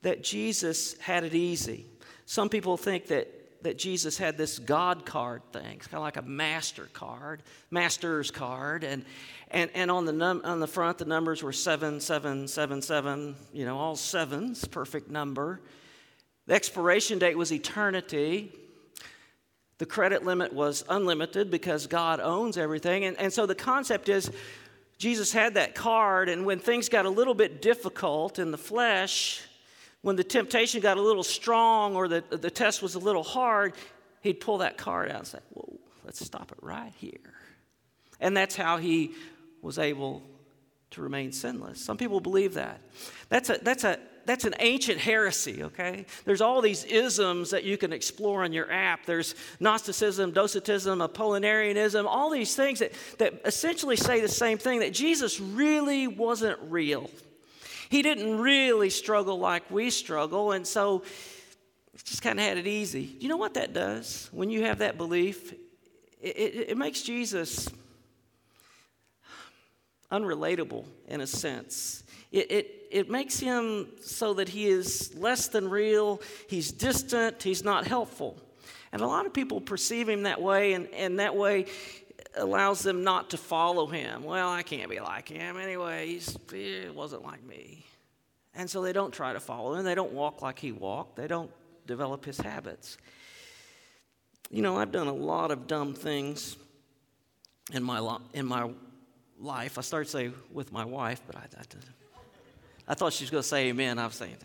that 0.02 0.22
Jesus 0.22 0.98
had 0.98 1.24
it 1.24 1.34
easy. 1.34 1.86
Some 2.26 2.48
people 2.48 2.76
think 2.76 3.08
that, 3.08 3.28
that 3.64 3.78
Jesus 3.78 4.18
had 4.18 4.36
this 4.36 4.58
God 4.58 5.06
card 5.06 5.42
thing. 5.52 5.76
It's 5.76 5.86
kind 5.86 5.96
of 5.96 6.02
like 6.02 6.18
a 6.18 6.22
master 6.22 6.86
card, 6.92 7.42
master's 7.70 8.30
card. 8.30 8.84
And, 8.84 9.04
and, 9.50 9.70
and 9.74 9.90
on, 9.90 10.04
the 10.04 10.12
num- 10.12 10.42
on 10.44 10.60
the 10.60 10.66
front, 10.66 10.98
the 10.98 11.06
numbers 11.06 11.42
were 11.42 11.52
seven, 11.52 11.98
seven, 11.98 12.46
seven, 12.46 12.82
seven, 12.82 13.36
you 13.54 13.64
know, 13.64 13.78
all 13.78 13.96
sevens, 13.96 14.66
perfect 14.66 15.10
number. 15.10 15.60
The 16.46 16.54
expiration 16.54 17.18
date 17.18 17.38
was 17.38 17.52
eternity. 17.52 18.52
The 19.78 19.86
credit 19.86 20.24
limit 20.26 20.52
was 20.52 20.84
unlimited 20.90 21.50
because 21.50 21.86
God 21.86 22.20
owns 22.20 22.58
everything. 22.58 23.06
And, 23.06 23.18
and 23.18 23.32
so 23.32 23.46
the 23.46 23.54
concept 23.54 24.10
is 24.10 24.30
Jesus 24.98 25.32
had 25.32 25.54
that 25.54 25.74
card, 25.74 26.28
and 26.28 26.44
when 26.44 26.58
things 26.58 26.90
got 26.90 27.06
a 27.06 27.10
little 27.10 27.34
bit 27.34 27.62
difficult 27.62 28.38
in 28.38 28.50
the 28.50 28.58
flesh, 28.58 29.42
when 30.04 30.16
the 30.16 30.22
temptation 30.22 30.82
got 30.82 30.98
a 30.98 31.02
little 31.02 31.22
strong 31.22 31.96
or 31.96 32.08
the, 32.08 32.22
the 32.28 32.50
test 32.50 32.82
was 32.82 32.94
a 32.94 32.98
little 32.98 33.22
hard, 33.22 33.72
he'd 34.20 34.38
pull 34.38 34.58
that 34.58 34.76
card 34.76 35.10
out 35.10 35.20
and 35.20 35.26
say, 35.26 35.38
Whoa, 35.54 35.80
let's 36.04 36.22
stop 36.22 36.52
it 36.52 36.58
right 36.60 36.92
here. 36.98 37.32
And 38.20 38.36
that's 38.36 38.54
how 38.54 38.76
he 38.76 39.12
was 39.62 39.78
able 39.78 40.22
to 40.90 41.00
remain 41.00 41.32
sinless. 41.32 41.82
Some 41.82 41.96
people 41.96 42.20
believe 42.20 42.52
that. 42.54 42.82
That's 43.30 43.48
a, 43.48 43.58
that's 43.62 43.84
a, 43.84 43.98
that's 44.26 44.44
an 44.44 44.54
ancient 44.58 45.00
heresy, 45.00 45.62
okay? 45.62 46.04
There's 46.26 46.42
all 46.42 46.60
these 46.60 46.84
isms 46.84 47.50
that 47.50 47.64
you 47.64 47.78
can 47.78 47.90
explore 47.90 48.44
on 48.44 48.52
your 48.52 48.70
app. 48.70 49.06
There's 49.06 49.34
Gnosticism, 49.58 50.32
Docetism, 50.32 50.98
Apollinarianism, 50.98 52.04
all 52.06 52.28
these 52.28 52.54
things 52.54 52.80
that, 52.80 52.92
that 53.18 53.40
essentially 53.46 53.96
say 53.96 54.20
the 54.20 54.28
same 54.28 54.58
thing 54.58 54.80
that 54.80 54.92
Jesus 54.92 55.40
really 55.40 56.06
wasn't 56.08 56.58
real. 56.68 57.08
He 57.94 58.02
didn't 58.02 58.40
really 58.40 58.90
struggle 58.90 59.38
like 59.38 59.70
we 59.70 59.88
struggle, 59.88 60.50
and 60.50 60.66
so 60.66 61.04
just 62.02 62.22
kind 62.22 62.40
of 62.40 62.44
had 62.44 62.58
it 62.58 62.66
easy. 62.66 63.16
You 63.20 63.28
know 63.28 63.36
what 63.36 63.54
that 63.54 63.72
does? 63.72 64.28
When 64.32 64.50
you 64.50 64.64
have 64.64 64.78
that 64.78 64.98
belief, 64.98 65.52
it, 66.20 66.36
it, 66.36 66.70
it 66.70 66.76
makes 66.76 67.02
Jesus 67.02 67.68
unrelatable 70.10 70.84
in 71.06 71.20
a 71.20 71.26
sense. 71.28 72.02
It, 72.32 72.50
it, 72.50 72.86
it 72.90 73.10
makes 73.10 73.38
him 73.38 73.86
so 74.00 74.34
that 74.34 74.48
he 74.48 74.66
is 74.66 75.14
less 75.16 75.46
than 75.46 75.70
real, 75.70 76.20
he's 76.48 76.72
distant, 76.72 77.44
he's 77.44 77.62
not 77.62 77.86
helpful. 77.86 78.36
And 78.90 79.02
a 79.02 79.06
lot 79.06 79.24
of 79.24 79.32
people 79.32 79.60
perceive 79.60 80.08
him 80.08 80.24
that 80.24 80.42
way, 80.42 80.72
and, 80.72 80.88
and 80.88 81.20
that 81.20 81.36
way 81.36 81.66
allows 82.36 82.82
them 82.82 83.04
not 83.04 83.30
to 83.30 83.36
follow 83.36 83.86
him. 83.86 84.24
Well, 84.24 84.48
I 84.48 84.62
can't 84.62 84.90
be 84.90 85.00
like 85.00 85.28
him 85.28 85.56
anyway, 85.56 86.18
he 86.50 86.88
wasn't 86.94 87.24
like 87.24 87.44
me. 87.44 87.86
And 88.54 88.70
so 88.70 88.82
they 88.82 88.92
don't 88.92 89.12
try 89.12 89.32
to 89.32 89.40
follow 89.40 89.74
him, 89.74 89.84
they 89.84 89.94
don't 89.94 90.12
walk 90.12 90.42
like 90.42 90.58
he 90.58 90.72
walked, 90.72 91.16
they 91.16 91.26
don't 91.26 91.50
develop 91.86 92.24
his 92.24 92.38
habits. 92.38 92.98
You 94.50 94.62
know, 94.62 94.76
I've 94.76 94.92
done 94.92 95.08
a 95.08 95.12
lot 95.12 95.50
of 95.50 95.66
dumb 95.66 95.94
things 95.94 96.56
in 97.72 97.82
my, 97.82 98.18
in 98.32 98.46
my 98.46 98.70
life. 99.38 99.78
I 99.78 99.80
started 99.80 100.04
to 100.06 100.10
say 100.10 100.30
with 100.52 100.72
my 100.72 100.84
wife, 100.84 101.20
but 101.26 101.36
I, 101.36 101.46
I 101.58 101.64
I 102.86 102.94
thought 102.94 103.12
she 103.14 103.24
was 103.24 103.30
going 103.30 103.42
to 103.42 103.48
say 103.48 103.68
amen. 103.68 103.98
I 103.98 104.06
was 104.06 104.14
saying, 104.14 104.36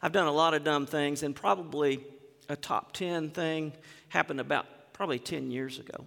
I've 0.00 0.12
done 0.12 0.26
a 0.26 0.32
lot 0.32 0.54
of 0.54 0.64
dumb 0.64 0.86
things, 0.86 1.22
and 1.22 1.34
probably 1.34 2.04
a 2.48 2.56
top 2.56 2.92
10 2.92 3.30
thing 3.30 3.72
happened 4.08 4.40
about 4.40 4.66
probably 4.92 5.18
10 5.18 5.50
years 5.50 5.78
ago. 5.78 6.04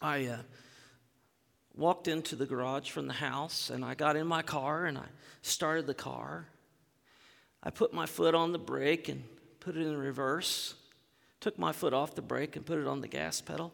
I 0.00 0.26
uh, 0.26 0.38
walked 1.74 2.08
into 2.08 2.36
the 2.36 2.46
garage 2.46 2.90
from 2.90 3.06
the 3.06 3.14
house, 3.14 3.70
and 3.70 3.84
I 3.84 3.94
got 3.94 4.16
in 4.16 4.26
my 4.26 4.42
car 4.42 4.86
and 4.86 4.96
I 4.98 5.06
started 5.42 5.86
the 5.86 5.94
car. 5.94 6.46
I 7.62 7.70
put 7.70 7.92
my 7.92 8.06
foot 8.06 8.34
on 8.34 8.52
the 8.52 8.58
brake 8.58 9.08
and 9.08 9.24
put 9.60 9.76
it 9.76 9.80
in 9.80 9.96
reverse, 9.96 10.74
took 11.40 11.58
my 11.58 11.72
foot 11.72 11.92
off 11.92 12.14
the 12.14 12.22
brake 12.22 12.56
and 12.56 12.64
put 12.64 12.78
it 12.78 12.86
on 12.86 13.00
the 13.00 13.08
gas 13.08 13.40
pedal 13.40 13.72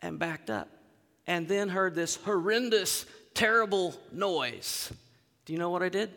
and 0.00 0.18
backed 0.18 0.50
up. 0.50 0.68
And 1.26 1.46
then 1.46 1.68
heard 1.68 1.94
this 1.94 2.16
horrendous, 2.16 3.06
terrible 3.34 3.94
noise. 4.10 4.92
Do 5.44 5.52
you 5.52 5.58
know 5.58 5.70
what 5.70 5.82
I 5.82 5.88
did? 5.88 6.10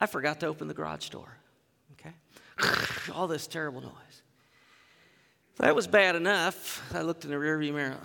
I 0.00 0.06
forgot 0.06 0.40
to 0.40 0.46
open 0.46 0.68
the 0.68 0.74
garage 0.74 1.10
door. 1.10 1.36
Okay? 1.92 2.14
All 3.14 3.26
this 3.26 3.46
terrible 3.46 3.82
noise. 3.82 3.92
That 5.58 5.74
was 5.74 5.86
bad 5.86 6.16
enough. 6.16 6.82
I 6.94 7.00
looked 7.00 7.24
in 7.24 7.30
the 7.30 7.36
rearview 7.36 7.72
mirror. 7.72 7.96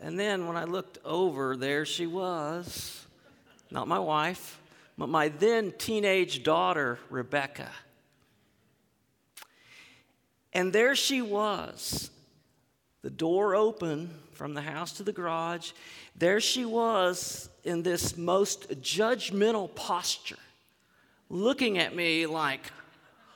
And 0.00 0.18
then 0.18 0.46
when 0.46 0.56
I 0.56 0.64
looked 0.64 0.96
over, 1.04 1.54
there 1.54 1.84
she 1.84 2.06
was. 2.06 3.04
Not 3.70 3.86
my 3.86 3.98
wife, 3.98 4.58
but 4.96 5.10
my 5.10 5.28
then 5.28 5.74
teenage 5.76 6.42
daughter, 6.42 6.98
Rebecca. 7.10 7.68
And 10.54 10.72
there 10.72 10.94
she 10.94 11.20
was, 11.20 12.10
the 13.02 13.10
door 13.10 13.54
open 13.54 14.14
from 14.32 14.54
the 14.54 14.62
house 14.62 14.92
to 14.92 15.02
the 15.02 15.12
garage. 15.12 15.72
There 16.16 16.40
she 16.40 16.64
was 16.64 17.50
in 17.62 17.82
this 17.82 18.16
most 18.16 18.70
judgmental 18.80 19.72
posture, 19.74 20.38
looking 21.28 21.76
at 21.76 21.94
me 21.94 22.24
like, 22.24 22.72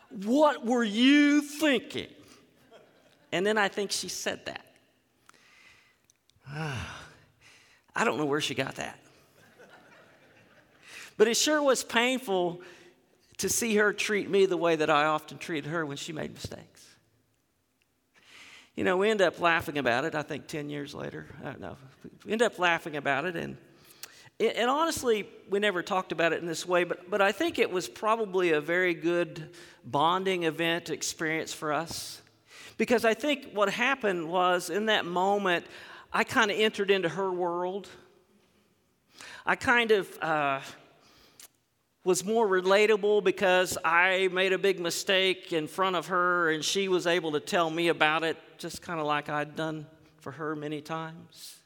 What 0.09 0.65
were 0.65 0.83
you 0.83 1.43
thinking? 1.43 2.09
And 3.35 3.45
then 3.45 3.59
I 3.59 3.67
think 3.67 3.91
she 3.91 4.07
said 4.07 4.47
that. 4.47 4.65
I 7.97 8.05
don't 8.05 8.17
know 8.17 8.27
where 8.27 8.41
she 8.41 8.55
got 8.55 8.77
that. 8.77 8.97
But 11.17 11.27
it 11.27 11.37
sure 11.37 11.61
was 11.61 11.83
painful 11.83 12.63
to 13.39 13.49
see 13.49 13.75
her 13.75 13.93
treat 13.93 14.31
me 14.31 14.47
the 14.47 14.57
way 14.57 14.77
that 14.77 14.89
I 14.89 15.07
often 15.07 15.39
treated 15.39 15.69
her 15.69 15.85
when 15.85 15.97
she 15.97 16.13
made 16.13 16.33
mistakes. 16.33 16.87
You 18.77 18.85
know, 18.85 18.97
we 18.99 19.11
end 19.11 19.21
up 19.21 19.41
laughing 19.41 19.79
about 19.79 20.05
it, 20.05 20.15
I 20.15 20.23
think 20.23 20.47
10 20.47 20.71
years 20.71 20.95
later. 20.95 21.27
Uh, 21.43 21.49
I 21.49 21.51
don't 21.51 21.61
know. 21.61 21.77
We 22.25 22.31
end 22.31 22.43
up 22.43 22.61
laughing 22.61 22.95
about 22.95 23.25
it. 23.25 23.35
And, 23.35 23.57
and 24.39 24.71
honestly, 24.71 25.29
we 25.51 25.59
never 25.59 25.83
talked 25.83 26.13
about 26.13 26.33
it 26.33 26.41
in 26.41 26.47
this 26.47 26.69
way, 26.69 26.85
but, 26.85 27.11
but 27.11 27.21
I 27.21 27.33
think 27.33 27.59
it 27.59 27.73
was 27.73 27.89
probably 27.89 28.53
a 28.53 28.61
very 28.61 28.95
good 28.95 29.51
bonding 29.85 30.45
event 30.45 30.89
experience 30.89 31.53
for 31.53 31.73
us. 31.73 32.21
Because 32.77 33.05
I 33.05 33.15
think 33.15 33.53
what 33.53 33.71
happened 33.71 34.29
was 34.29 34.71
in 34.71 34.87
that 34.87 35.05
moment, 35.05 35.67
I 36.13 36.25
kind 36.25 36.51
of 36.51 36.59
entered 36.59 36.91
into 36.91 37.09
her 37.09 37.31
world. 37.31 37.89
I 39.47 39.57
kind 39.57 39.91
of. 39.91 40.19
Uh, 40.21 40.61
was 42.05 42.23
more 42.23 42.47
relatable 42.47 43.25
because 43.25 43.79
I 43.83 44.29
made 44.31 44.53
a 44.53 44.59
big 44.59 44.79
mistake 44.79 45.55
in 45.55 45.67
front 45.67 45.97
of 45.97 46.09
her 46.09 46.51
and 46.51 46.63
she 46.63 46.89
was 46.89 47.07
able 47.07 47.33
to 47.33 47.41
tell 47.41 47.71
me 47.71 47.89
about 47.89 48.23
it, 48.23 48.37
just 48.59 48.83
kind 48.83 49.01
of 49.01 49.07
like 49.07 49.31
I'd 49.31 49.57
done 49.57 49.87
for 50.19 50.31
her 50.33 50.55
many 50.55 50.83
times. 50.83 51.57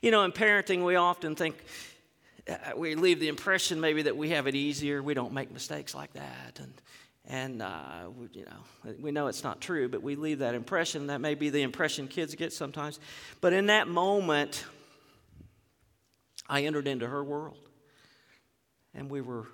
You 0.00 0.10
know, 0.10 0.24
in 0.24 0.32
parenting, 0.32 0.82
we 0.82 0.96
often 0.96 1.36
think, 1.36 1.56
uh, 2.48 2.56
we 2.74 2.94
leave 2.94 3.20
the 3.20 3.28
impression 3.28 3.78
maybe 3.80 4.00
that 4.02 4.16
we 4.16 4.30
have 4.30 4.46
it 4.46 4.54
easier, 4.54 5.02
we 5.02 5.12
don't 5.12 5.34
make 5.34 5.52
mistakes 5.52 5.94
like 5.94 6.14
that. 6.14 6.58
And, 6.58 6.72
and 7.26 7.62
uh, 7.62 8.08
you 8.32 8.44
know, 8.44 8.94
we 8.98 9.10
know 9.10 9.26
it's 9.26 9.44
not 9.44 9.60
true, 9.60 9.88
but 9.88 10.02
we 10.02 10.16
leave 10.16 10.38
that 10.40 10.54
impression. 10.54 11.08
That 11.08 11.20
may 11.20 11.34
be 11.34 11.50
the 11.50 11.62
impression 11.62 12.08
kids 12.08 12.34
get 12.34 12.52
sometimes. 12.52 12.98
But 13.40 13.52
in 13.52 13.66
that 13.66 13.88
moment, 13.88 14.64
I 16.48 16.62
entered 16.62 16.88
into 16.88 17.06
her 17.06 17.22
world 17.22 17.58
and 18.94 19.10
we 19.10 19.20
were 19.20 19.46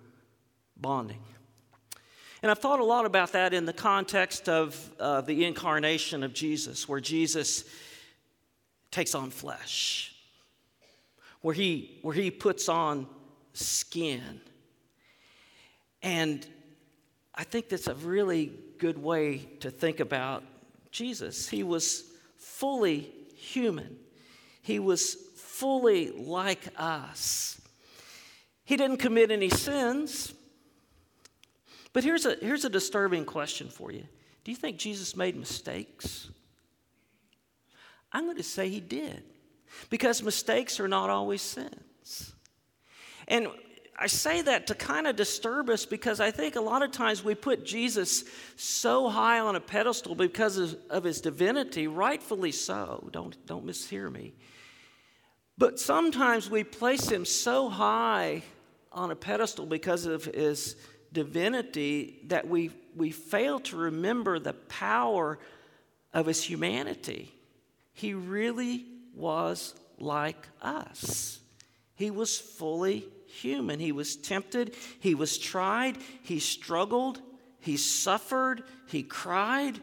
bonding. 0.77 1.23
And 2.43 2.51
I've 2.51 2.59
thought 2.59 2.81
a 2.81 2.85
lot 2.85 3.07
about 3.07 3.33
that 3.33 3.53
in 3.53 3.65
the 3.65 3.73
context 3.73 4.49
of 4.49 4.93
uh, 5.01 5.21
the 5.23 5.45
incarnation 5.45 6.23
of 6.23 6.33
Jesus, 6.33 6.89
where 6.89 7.01
Jesus 7.01 7.65
takes 8.91 9.15
on 9.15 9.31
flesh, 9.31 10.15
where 11.41 11.55
he, 11.55 11.99
where 12.03 12.15
he 12.15 12.31
puts 12.31 12.69
on 12.69 13.07
skin. 13.53 14.41
And 16.03 16.47
I 17.37 17.45
think 17.45 17.69
that's 17.69 17.87
a 17.87 17.95
really 17.95 18.52
good 18.78 18.99
way 18.99 19.38
to 19.61 19.71
think 19.71 20.00
about 20.00 20.43
Jesus. 20.90 21.49
He 21.49 21.62
was 21.62 22.05
fully 22.37 23.11
human, 23.37 23.97
he 24.62 24.78
was 24.78 25.14
fully 25.37 26.11
like 26.11 26.69
us. 26.76 27.61
He 28.64 28.76
didn't 28.76 28.97
commit 28.97 29.31
any 29.31 29.49
sins. 29.49 30.35
But 31.93 32.02
here's 32.05 32.26
a, 32.26 32.37
here's 32.43 32.64
a 32.64 32.69
disturbing 32.69 33.25
question 33.25 33.69
for 33.69 33.90
you 33.90 34.05
Do 34.45 34.50
you 34.50 34.57
think 34.57 34.76
Jesus 34.78 35.16
made 35.16 35.37
mistakes? 35.37 36.31
I'm 38.12 38.25
going 38.25 38.37
to 38.37 38.43
say 38.43 38.69
he 38.69 38.81
did, 38.81 39.23
because 39.90 40.23
mistakes 40.23 40.81
are 40.81 40.88
not 40.88 41.11
always 41.11 41.43
sins. 41.43 42.33
And 43.28 43.49
I 43.99 44.09
say 44.09 44.43
that 44.43 44.67
to 44.67 44.75
kind 44.75 45.07
of 45.07 45.17
disturb 45.17 45.71
us 45.71 45.87
because 45.87 46.21
I 46.21 46.31
think 46.31 46.57
a 46.57 46.61
lot 46.61 46.83
of 46.83 46.93
times 46.93 47.25
we 47.25 47.35
put 47.35 47.65
Jesus 47.65 48.25
so 48.57 49.09
high 49.09 49.41
on 49.41 49.57
a 49.57 49.61
pedestal 49.61 50.15
because 50.15 50.59
of, 50.59 50.76
of, 50.91 51.05
his 51.05 51.23
divinity, 51.23 51.87
rightfully 51.87 52.53
so. 52.53 53.09
Don't, 53.11 53.35
don't 53.47 53.65
mishear 53.65 54.12
me. 54.12 54.35
But 55.57 55.81
sometimes 55.81 56.50
we 56.50 56.62
place 56.62 57.09
him 57.09 57.25
so 57.25 57.71
high 57.71 58.43
on 58.93 59.11
a 59.11 59.17
pedestal 59.17 59.65
because 59.65 60.05
of 60.05 60.26
his 60.26 60.76
divinity 61.15 62.21
that 62.26 62.47
we, 62.47 62.73
we 62.95 63.11
fail 63.11 63.61
to 63.61 63.76
remember 63.76 64.38
the 64.38 64.53
power 64.53 65.38
of 66.12 66.26
his 66.26 66.43
humanity. 66.43 67.33
He 67.95 68.12
really 68.12 68.85
was 69.15 69.75
like 69.99 70.49
us. 70.61 71.41
He 71.95 72.11
was 72.11 72.38
fully 72.38 73.07
human. 73.26 73.80
He 73.80 73.92
was 73.92 74.16
tempted, 74.16 74.75
he 75.00 75.14
was 75.14 75.38
tried, 75.38 75.99
he 76.23 76.38
struggled, 76.38 77.21
he 77.61 77.76
suffered, 77.76 78.62
he 78.87 79.02
cried, 79.02 79.80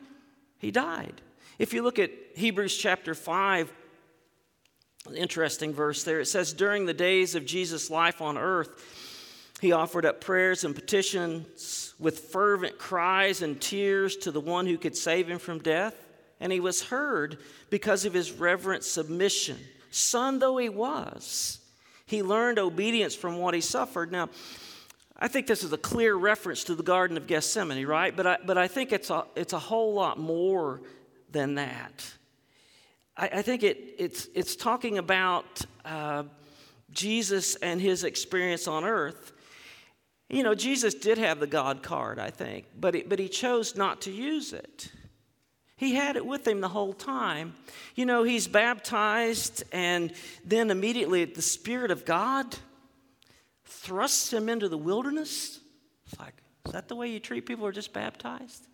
he 0.57 0.71
died. 0.71 1.21
If 1.59 1.73
you 1.73 1.83
look 1.83 1.99
at 1.99 2.11
Hebrews 2.35 2.75
chapter 2.75 3.13
5, 3.13 3.71
interesting 5.15 5.73
verse 5.73 6.03
there, 6.03 6.19
it 6.19 6.27
says, 6.27 6.53
During 6.53 6.85
the 6.85 6.93
days 6.93 7.35
of 7.35 7.45
Jesus' 7.45 7.89
life 7.89 8.21
on 8.21 8.37
earth, 8.37 8.69
he 9.61 9.71
offered 9.71 10.05
up 10.05 10.19
prayers 10.19 10.63
and 10.63 10.75
petitions 10.75 11.93
with 11.99 12.19
fervent 12.19 12.77
cries 12.77 13.41
and 13.41 13.61
tears 13.61 14.17
to 14.17 14.31
the 14.31 14.41
one 14.41 14.65
who 14.65 14.77
could 14.77 14.95
save 14.95 15.27
him 15.27 15.39
from 15.39 15.59
death, 15.59 15.95
and 16.39 16.51
he 16.51 16.59
was 16.59 16.83
heard 16.83 17.37
because 17.69 18.03
of 18.05 18.13
his 18.13 18.31
reverent 18.31 18.83
submission. 18.83 19.57
Son 19.89 20.39
though 20.39 20.57
he 20.57 20.69
was, 20.69 21.59
he 22.13 22.21
learned 22.21 22.59
obedience 22.59 23.15
from 23.15 23.37
what 23.37 23.53
he 23.53 23.61
suffered. 23.61 24.11
Now, 24.11 24.29
I 25.17 25.27
think 25.27 25.47
this 25.47 25.63
is 25.63 25.73
a 25.73 25.77
clear 25.77 26.15
reference 26.15 26.63
to 26.65 26.75
the 26.75 26.83
Garden 26.83 27.17
of 27.17 27.27
Gethsemane, 27.27 27.85
right? 27.85 28.15
But 28.15 28.27
I, 28.27 28.37
but 28.45 28.57
I 28.57 28.67
think 28.67 28.91
it's 28.91 29.09
a, 29.09 29.25
it's 29.35 29.53
a 29.53 29.59
whole 29.59 29.93
lot 29.93 30.19
more 30.19 30.81
than 31.31 31.55
that. 31.55 32.05
I, 33.17 33.29
I 33.33 33.41
think 33.41 33.63
it, 33.63 33.95
it's, 33.97 34.27
it's 34.35 34.55
talking 34.55 34.97
about 34.97 35.65
uh, 35.85 36.23
Jesus 36.91 37.55
and 37.55 37.81
his 37.81 38.03
experience 38.03 38.67
on 38.67 38.83
earth. 38.83 39.33
You 40.29 40.43
know, 40.43 40.55
Jesus 40.55 40.93
did 40.93 41.17
have 41.17 41.39
the 41.39 41.47
God 41.47 41.83
card, 41.83 42.19
I 42.19 42.29
think, 42.29 42.65
but, 42.79 42.95
it, 42.95 43.09
but 43.09 43.19
he 43.19 43.27
chose 43.27 43.75
not 43.75 44.01
to 44.01 44.11
use 44.11 44.53
it. 44.53 44.91
He 45.83 45.95
had 45.95 46.15
it 46.15 46.25
with 46.25 46.47
him 46.47 46.61
the 46.61 46.69
whole 46.69 46.93
time. 46.93 47.55
You 47.93 48.05
know, 48.05 48.23
he's 48.23 48.47
baptized, 48.47 49.65
and 49.73 50.13
then 50.45 50.71
immediately 50.71 51.25
the 51.25 51.41
Spirit 51.41 51.91
of 51.91 52.05
God 52.05 52.55
thrusts 53.65 54.31
him 54.31 54.47
into 54.47 54.69
the 54.69 54.77
wilderness. 54.77 55.59
It's 56.07 56.17
like, 56.17 56.35
is 56.65 56.71
that 56.71 56.87
the 56.87 56.95
way 56.95 57.09
you 57.09 57.19
treat 57.19 57.45
people 57.45 57.63
who 57.63 57.67
are 57.67 57.73
just 57.73 57.91
baptized? 57.91 58.65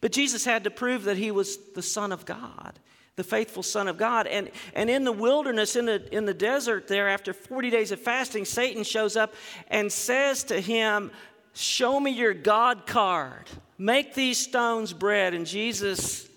But 0.00 0.12
Jesus 0.12 0.46
had 0.46 0.64
to 0.64 0.70
prove 0.70 1.04
that 1.04 1.18
he 1.18 1.30
was 1.30 1.58
the 1.74 1.82
Son 1.82 2.10
of 2.10 2.24
God 2.24 2.78
the 3.16 3.24
faithful 3.24 3.62
Son 3.62 3.86
of 3.86 3.98
God. 3.98 4.26
And, 4.26 4.50
and 4.72 4.88
in 4.88 5.04
the 5.04 5.12
wilderness, 5.12 5.76
in 5.76 5.84
the, 5.84 6.16
in 6.16 6.24
the 6.24 6.32
desert 6.32 6.88
there, 6.88 7.06
after 7.06 7.34
40 7.34 7.68
days 7.68 7.92
of 7.92 8.00
fasting, 8.00 8.46
Satan 8.46 8.82
shows 8.82 9.14
up 9.14 9.34
and 9.68 9.92
says 9.92 10.44
to 10.44 10.58
him, 10.58 11.10
Show 11.52 12.00
me 12.00 12.12
your 12.12 12.32
God 12.32 12.86
card. 12.86 13.50
Make 13.80 14.12
these 14.12 14.36
stones 14.36 14.92
bread. 14.92 15.32
And 15.32 15.46
Jesus 15.46 16.00
says, 16.00 16.30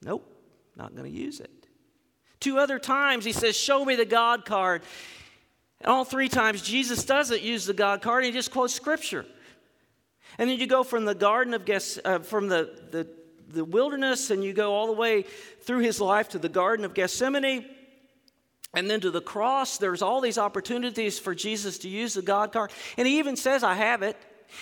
Nope, 0.00 0.24
not 0.76 0.94
going 0.94 1.10
to 1.10 1.18
use 1.18 1.40
it. 1.40 1.50
Two 2.38 2.58
other 2.58 2.78
times 2.78 3.24
he 3.24 3.32
says, 3.32 3.56
Show 3.56 3.84
me 3.84 3.96
the 3.96 4.04
God 4.04 4.44
card. 4.44 4.82
And 5.80 5.90
all 5.90 6.04
three 6.04 6.28
times 6.28 6.62
Jesus 6.62 7.04
doesn't 7.04 7.42
use 7.42 7.66
the 7.66 7.74
God 7.74 8.02
card, 8.02 8.24
he 8.24 8.30
just 8.30 8.52
quotes 8.52 8.72
scripture. 8.72 9.26
And 10.38 10.48
then 10.48 10.60
you 10.60 10.68
go 10.68 10.84
from 10.84 11.04
the 11.04 11.14
Garden 11.14 11.54
of 11.54 11.64
Geth- 11.64 11.98
uh, 12.04 12.20
from 12.20 12.46
the, 12.46 12.70
the 12.92 13.08
the 13.48 13.64
wilderness 13.64 14.30
and 14.30 14.44
you 14.44 14.52
go 14.52 14.74
all 14.74 14.86
the 14.86 14.92
way 14.92 15.22
through 15.62 15.80
his 15.80 16.00
life 16.00 16.28
to 16.30 16.38
the 16.38 16.48
Garden 16.48 16.84
of 16.84 16.94
Gethsemane 16.94 17.64
and 18.74 18.88
then 18.88 19.00
to 19.00 19.10
the 19.10 19.20
cross. 19.20 19.78
There's 19.78 20.02
all 20.02 20.20
these 20.20 20.38
opportunities 20.38 21.18
for 21.18 21.34
Jesus 21.34 21.78
to 21.78 21.88
use 21.88 22.14
the 22.14 22.22
God 22.22 22.52
card. 22.52 22.70
And 22.96 23.08
he 23.08 23.18
even 23.18 23.36
says, 23.36 23.62
I 23.62 23.74
have 23.74 24.02
it. 24.02 24.16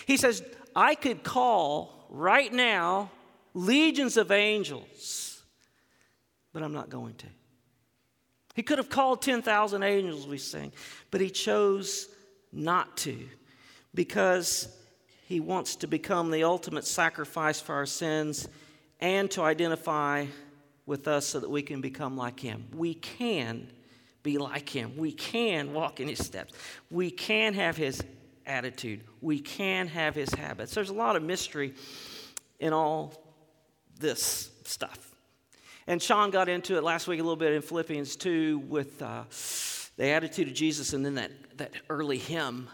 He 0.06 0.16
says, 0.16 0.42
I 0.74 0.94
could 0.94 1.22
call 1.22 2.06
right 2.10 2.52
now 2.52 3.10
legions 3.54 4.16
of 4.16 4.30
angels, 4.30 5.42
but 6.52 6.62
I'm 6.62 6.72
not 6.72 6.90
going 6.90 7.14
to. 7.14 7.26
He 8.54 8.62
could 8.62 8.78
have 8.78 8.90
called 8.90 9.22
10,000 9.22 9.82
angels, 9.82 10.26
we 10.26 10.38
sing, 10.38 10.72
but 11.10 11.20
he 11.20 11.30
chose 11.30 12.08
not 12.52 12.96
to 12.98 13.26
because 13.94 14.68
he 15.26 15.40
wants 15.40 15.76
to 15.76 15.86
become 15.86 16.30
the 16.30 16.44
ultimate 16.44 16.84
sacrifice 16.84 17.60
for 17.60 17.74
our 17.74 17.86
sins 17.86 18.48
and 19.00 19.30
to 19.30 19.42
identify 19.42 20.26
with 20.84 21.08
us 21.08 21.26
so 21.26 21.40
that 21.40 21.50
we 21.50 21.62
can 21.62 21.80
become 21.80 22.16
like 22.16 22.38
him. 22.38 22.66
We 22.74 22.94
can 22.94 23.68
be 24.22 24.38
like 24.38 24.68
him. 24.68 24.96
We 24.96 25.12
can 25.12 25.72
walk 25.72 26.00
in 26.00 26.08
his 26.08 26.24
steps. 26.24 26.52
We 26.90 27.10
can 27.10 27.54
have 27.54 27.76
his 27.76 28.02
attitude. 28.46 29.04
We 29.20 29.40
can 29.40 29.88
have 29.88 30.14
his 30.14 30.32
habits. 30.34 30.74
There's 30.74 30.90
a 30.90 30.94
lot 30.94 31.16
of 31.16 31.22
mystery 31.22 31.74
in 32.60 32.72
all 32.72 33.14
this 33.98 34.50
stuff. 34.64 35.14
And 35.86 36.00
Sean 36.00 36.30
got 36.30 36.48
into 36.48 36.76
it 36.76 36.84
last 36.84 37.08
week 37.08 37.18
a 37.18 37.22
little 37.22 37.36
bit 37.36 37.52
in 37.52 37.62
Philippians 37.62 38.16
2 38.16 38.58
with 38.58 39.02
uh, 39.02 39.24
the 39.96 40.06
attitude 40.10 40.48
of 40.48 40.54
Jesus 40.54 40.92
and 40.92 41.04
then 41.04 41.16
that, 41.16 41.32
that 41.56 41.72
early 41.90 42.18
hymn. 42.18 42.68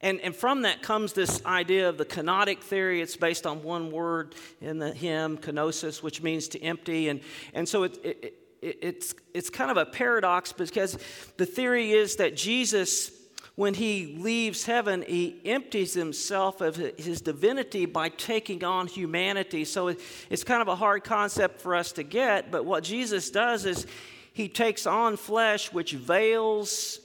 And, 0.00 0.20
and 0.20 0.34
from 0.34 0.62
that 0.62 0.80
comes 0.80 1.12
this 1.12 1.44
idea 1.44 1.90
of 1.90 1.98
the 1.98 2.06
kenotic 2.06 2.60
theory. 2.60 3.02
It's 3.02 3.16
based 3.16 3.46
on 3.46 3.62
one 3.62 3.90
word 3.90 4.34
in 4.62 4.78
the 4.78 4.92
hymn, 4.92 5.36
kenosis, 5.36 6.02
which 6.02 6.22
means 6.22 6.48
to 6.48 6.62
empty. 6.62 7.08
And, 7.10 7.20
and 7.52 7.68
so 7.68 7.82
it, 7.82 7.98
it, 8.02 8.34
it, 8.62 8.78
it's, 8.80 9.14
it's 9.34 9.50
kind 9.50 9.70
of 9.70 9.76
a 9.76 9.84
paradox 9.84 10.52
because 10.52 10.98
the 11.36 11.44
theory 11.44 11.92
is 11.92 12.16
that 12.16 12.34
Jesus 12.34 13.10
when 13.56 13.74
he 13.74 14.16
leaves 14.18 14.64
heaven, 14.64 15.04
he 15.06 15.40
empties 15.44 15.92
himself 15.92 16.60
of 16.60 16.76
his 16.76 17.20
divinity 17.20 17.84
by 17.84 18.08
taking 18.08 18.64
on 18.64 18.86
humanity. 18.86 19.64
So 19.64 19.88
it's 19.88 20.44
kind 20.44 20.62
of 20.62 20.68
a 20.68 20.76
hard 20.76 21.04
concept 21.04 21.60
for 21.60 21.74
us 21.74 21.92
to 21.92 22.02
get, 22.02 22.50
but 22.50 22.64
what 22.64 22.84
Jesus 22.84 23.30
does 23.30 23.66
is 23.66 23.86
he 24.32 24.48
takes 24.48 24.86
on 24.86 25.16
flesh, 25.16 25.72
which 25.72 25.92
veils 25.92 27.00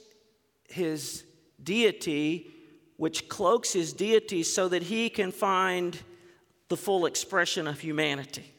his 0.68 1.24
deity, 1.62 2.50
which 2.96 3.28
cloaks 3.28 3.72
his 3.72 3.92
deity, 3.92 4.42
so 4.42 4.68
that 4.68 4.84
he 4.84 5.10
can 5.10 5.32
find 5.32 5.98
the 6.68 6.76
full 6.76 7.06
expression 7.06 7.66
of 7.66 7.80
humanity. 7.80 8.52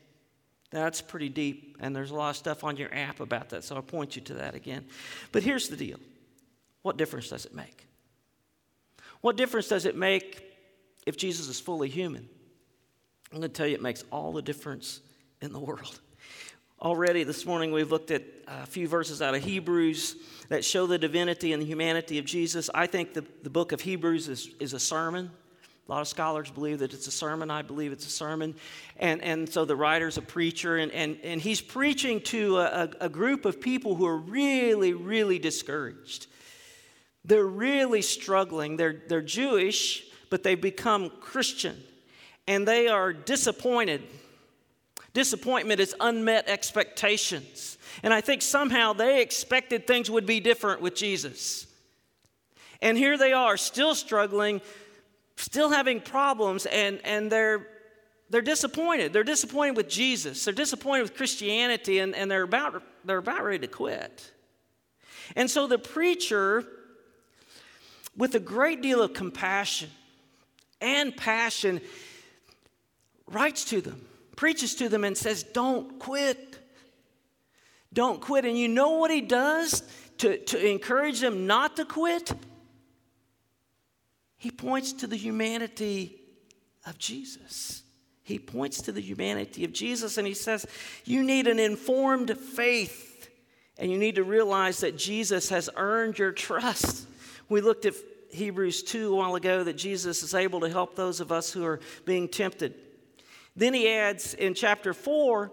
That's 0.70 1.02
pretty 1.02 1.30
deep, 1.30 1.78
and 1.80 1.96
there's 1.96 2.12
a 2.12 2.16
lot 2.16 2.32
of 2.32 2.36
stuff 2.36 2.64
on 2.64 2.78
your 2.78 2.94
app 2.94 3.22
about 3.22 3.50
that, 3.50 3.64
so 3.64 3.76
I'll 3.76 3.82
point 3.82 4.16
you 4.16 4.22
to 4.24 4.34
that 4.36 4.54
again. 4.54 4.86
But 5.32 5.44
here's 5.44 5.70
the 5.70 5.78
deal 5.78 5.98
what 6.88 6.96
difference 6.96 7.28
does 7.28 7.46
it 7.46 7.54
make? 7.54 7.86
What 9.20 9.36
difference 9.36 9.68
does 9.68 9.86
it 9.86 9.98
make 9.98 10.42
if 11.06 11.18
Jesus 11.18 11.50
is 11.50 11.60
fully 11.60 11.90
human? 11.90 12.30
I'm 13.30 13.40
going 13.40 13.52
to 13.52 13.54
tell 13.54 13.68
you, 13.68 13.76
it 13.76 13.82
makes 13.82 14.06
all 14.10 14.32
the 14.32 14.42
difference 14.42 15.02
in 15.42 15.52
the 15.52 15.60
world. 15.60 16.00
Already 16.82 17.26
this 17.26 17.46
morning, 17.46 17.74
we've 17.74 17.92
looked 17.92 18.10
at 18.10 18.24
a 18.48 18.66
few 18.66 18.88
verses 18.88 19.22
out 19.22 19.36
of 19.36 19.44
Hebrews 19.44 20.16
that 20.48 20.64
show 20.64 20.88
the 20.88 20.98
divinity 20.98 21.52
and 21.52 21.62
the 21.62 21.66
humanity 21.66 22.20
of 22.20 22.26
Jesus. 22.26 22.70
I 22.74 22.88
think 22.88 23.14
the, 23.14 23.26
the 23.44 23.50
book 23.50 23.74
of 23.74 23.82
Hebrews 23.82 24.30
is, 24.30 24.52
is 24.62 24.72
a 24.72 24.80
sermon. 24.80 25.30
A 25.90 25.92
lot 25.92 26.00
of 26.00 26.08
scholars 26.08 26.50
believe 26.50 26.80
that 26.80 26.94
it's 26.94 27.08
a 27.08 27.12
sermon. 27.12 27.52
I 27.52 27.64
believe 27.64 27.92
it's 27.92 28.08
a 28.08 28.10
sermon. 28.10 28.56
And, 28.96 29.22
and 29.22 29.50
so 29.50 29.66
the 29.66 29.76
writer's 29.76 30.18
a 30.18 30.22
preacher, 30.22 30.78
and, 30.78 30.90
and, 30.94 31.18
and 31.22 31.42
he's 31.42 31.60
preaching 31.60 32.22
to 32.22 32.60
a, 32.60 32.90
a 33.02 33.10
group 33.10 33.44
of 33.44 33.60
people 33.60 33.96
who 33.96 34.06
are 34.06 34.18
really, 34.18 34.94
really 34.94 35.38
discouraged. 35.38 36.28
They're 37.28 37.46
really 37.46 38.02
struggling. 38.02 38.78
They're, 38.78 39.02
they're 39.08 39.22
Jewish, 39.22 40.04
but 40.30 40.44
they've 40.44 40.60
become 40.60 41.12
Christian, 41.20 41.76
and 42.48 42.68
they 42.68 42.88
are 42.88 43.12
disappointed. 43.14 44.02
Disappointment 45.14 45.80
is 45.80 45.94
unmet 46.00 46.48
expectations. 46.48 47.78
And 48.04 48.14
I 48.14 48.22
think 48.22 48.42
somehow 48.42 48.94
they 48.94 49.22
expected 49.22 49.88
things 49.88 50.10
would 50.10 50.26
be 50.26 50.40
different 50.40 50.82
with 50.82 50.96
Jesus. 50.96 51.68
And 52.82 52.98
here 52.98 53.18
they 53.18 53.34
are, 53.34 53.58
still 53.58 53.96
struggling, 53.96 54.62
still 55.36 55.70
having 55.70 56.00
problems, 56.00 56.66
and, 56.68 57.02
and 57.04 57.32
they're, 57.32 57.68
they're 58.30 58.42
disappointed. 58.42 59.12
They're 59.12 59.24
disappointed 59.24 59.76
with 59.76 59.90
Jesus. 59.90 60.46
They're 60.46 60.54
disappointed 60.54 61.02
with 61.04 61.16
Christianity, 61.16 62.00
and, 62.00 62.16
and 62.16 62.30
they're, 62.30 62.44
about, 62.44 62.84
they're 63.04 63.18
about 63.18 63.44
ready 63.44 63.60
to 63.60 63.68
quit. 63.68 64.32
And 65.36 65.50
so 65.50 65.68
the 65.68 65.80
preacher 65.80 66.66
with 68.18 68.36
a 68.36 68.40
great 68.40 68.82
deal 68.82 69.02
of 69.02 69.14
compassion 69.14 69.90
and 70.82 71.16
passion, 71.16 71.80
writes 73.28 73.64
to 73.66 73.82
them, 73.82 74.06
preaches 74.36 74.76
to 74.76 74.90
them, 74.90 75.04
and 75.04 75.18
says, 75.18 75.44
Don't 75.44 76.00
quit. 76.00 76.60
Don't 77.94 78.20
quit. 78.20 78.46
And 78.46 78.58
you 78.58 78.68
know 78.68 78.98
what 78.98 79.12
he 79.12 79.22
does 79.22 79.84
to, 80.20 80.38
to 80.38 80.70
encourage 80.70 81.20
them 81.20 81.48
not 81.48 81.78
to 81.78 81.86
quit? 81.86 82.32
He 84.38 84.52
points 84.52 84.94
to 84.94 85.08
the 85.08 85.16
humanity 85.16 86.16
of 86.86 86.98
Jesus. 86.98 87.84
He 88.24 88.40
points 88.40 88.82
to 88.84 88.92
the 88.92 89.02
humanity 89.02 89.64
of 89.64 89.74
Jesus 89.74 90.18
and 90.18 90.28
he 90.28 90.34
says, 90.34 90.66
You 91.06 91.24
need 91.24 91.48
an 91.48 91.60
informed 91.60 92.38
faith, 92.38 93.30
and 93.78 93.92
you 93.92 93.98
need 93.98 94.16
to 94.16 94.24
realize 94.24 94.82
that 94.82 94.98
Jesus 94.98 95.50
has 95.50 95.70
earned 95.76 96.20
your 96.20 96.32
trust. 96.32 97.08
We 97.50 97.62
looked 97.62 97.86
at 97.86 97.94
Hebrews 98.30 98.84
2 98.84 99.14
a 99.14 99.16
while 99.16 99.36
ago 99.36 99.64
that 99.64 99.78
Jesus 99.78 100.24
is 100.24 100.34
able 100.34 100.60
to 100.62 100.70
help 100.70 100.96
those 100.96 101.20
of 101.20 101.32
us 101.32 101.52
who 101.52 101.64
are 101.66 101.80
being 102.06 102.28
tempted. 102.28 102.74
Then 103.56 103.74
he 103.74 103.90
adds 103.90 104.34
in 104.34 104.54
chapter 104.54 104.94
4, 104.94 105.52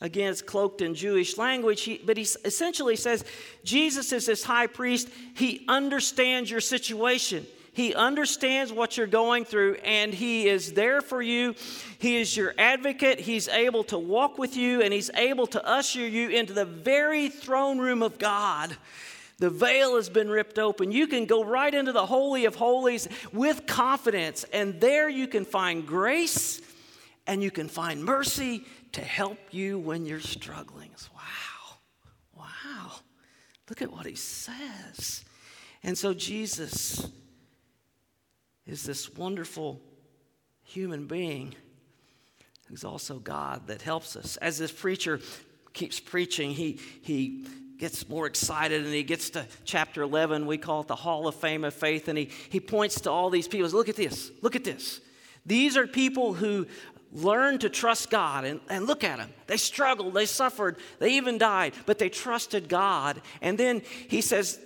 again, 0.00 0.30
it's 0.30 0.42
cloaked 0.42 0.82
in 0.82 0.94
Jewish 0.94 1.38
language, 1.38 1.82
he, 1.82 1.98
but 2.04 2.16
he 2.16 2.26
essentially 2.44 2.96
says 2.96 3.24
Jesus 3.64 4.12
is 4.12 4.26
this 4.26 4.44
high 4.44 4.66
priest. 4.66 5.08
He 5.34 5.64
understands 5.68 6.50
your 6.50 6.60
situation. 6.60 7.46
He 7.74 7.92
understands 7.92 8.72
what 8.72 8.96
you're 8.96 9.08
going 9.08 9.44
through 9.44 9.74
and 9.84 10.14
He 10.14 10.48
is 10.48 10.74
there 10.74 11.00
for 11.00 11.20
you. 11.20 11.56
He 11.98 12.18
is 12.18 12.36
your 12.36 12.54
advocate. 12.56 13.18
He's 13.18 13.48
able 13.48 13.82
to 13.84 13.98
walk 13.98 14.38
with 14.38 14.56
you 14.56 14.80
and 14.80 14.92
He's 14.92 15.10
able 15.14 15.48
to 15.48 15.66
usher 15.66 16.06
you 16.06 16.28
into 16.28 16.52
the 16.52 16.64
very 16.64 17.28
throne 17.28 17.80
room 17.80 18.02
of 18.02 18.16
God 18.16 18.76
the 19.38 19.50
veil 19.50 19.96
has 19.96 20.08
been 20.08 20.28
ripped 20.28 20.58
open. 20.58 20.92
You 20.92 21.06
can 21.06 21.26
go 21.26 21.44
right 21.44 21.72
into 21.72 21.92
the 21.92 22.06
Holy 22.06 22.44
of 22.44 22.54
Holies 22.54 23.08
with 23.32 23.66
confidence, 23.66 24.44
and 24.52 24.80
there 24.80 25.08
you 25.08 25.26
can 25.26 25.44
find 25.44 25.86
grace 25.86 26.60
and 27.26 27.42
you 27.42 27.50
can 27.50 27.68
find 27.68 28.04
mercy 28.04 28.64
to 28.92 29.00
help 29.00 29.38
you 29.50 29.78
when 29.78 30.06
you're 30.06 30.20
struggling. 30.20 30.90
Wow, 31.14 31.78
wow. 32.36 32.92
Look 33.68 33.82
at 33.82 33.90
what 33.90 34.06
he 34.06 34.14
says. 34.14 35.24
And 35.82 35.96
so 35.96 36.14
Jesus 36.14 37.08
is 38.66 38.84
this 38.84 39.12
wonderful 39.14 39.80
human 40.62 41.06
being 41.06 41.54
who's 42.68 42.84
also 42.84 43.18
God 43.18 43.66
that 43.66 43.82
helps 43.82 44.16
us. 44.16 44.36
As 44.38 44.58
this 44.58 44.72
preacher 44.72 45.20
keeps 45.72 46.00
preaching, 46.00 46.50
he, 46.50 46.78
he 47.02 47.46
gets 47.78 48.08
more 48.08 48.26
excited 48.26 48.84
and 48.84 48.94
he 48.94 49.02
gets 49.02 49.30
to 49.30 49.46
chapter 49.64 50.02
11 50.02 50.46
we 50.46 50.58
call 50.58 50.82
it 50.82 50.88
the 50.88 50.96
hall 50.96 51.26
of 51.26 51.34
fame 51.34 51.64
of 51.64 51.74
faith. 51.74 52.08
And 52.08 52.16
he, 52.18 52.30
he 52.48 52.60
points 52.60 53.00
to 53.02 53.10
all 53.10 53.30
these 53.30 53.48
people. 53.48 53.66
Says, 53.66 53.74
look 53.74 53.88
at 53.88 53.96
this. 53.96 54.30
Look 54.42 54.56
at 54.56 54.64
this. 54.64 55.00
These 55.46 55.76
are 55.76 55.86
people 55.86 56.34
who 56.34 56.66
learned 57.12 57.60
to 57.60 57.68
trust 57.68 58.10
god 58.10 58.44
and, 58.44 58.60
and 58.68 58.86
look 58.86 59.04
at 59.04 59.18
them 59.18 59.30
they 59.46 59.56
struggled. 59.56 60.14
They 60.14 60.26
suffered. 60.26 60.76
They 60.98 61.14
even 61.14 61.38
died. 61.38 61.74
But 61.86 61.98
they 61.98 62.08
trusted 62.08 62.68
god. 62.68 63.20
And 63.40 63.58
then 63.58 63.82
he 64.08 64.20
says 64.20 64.58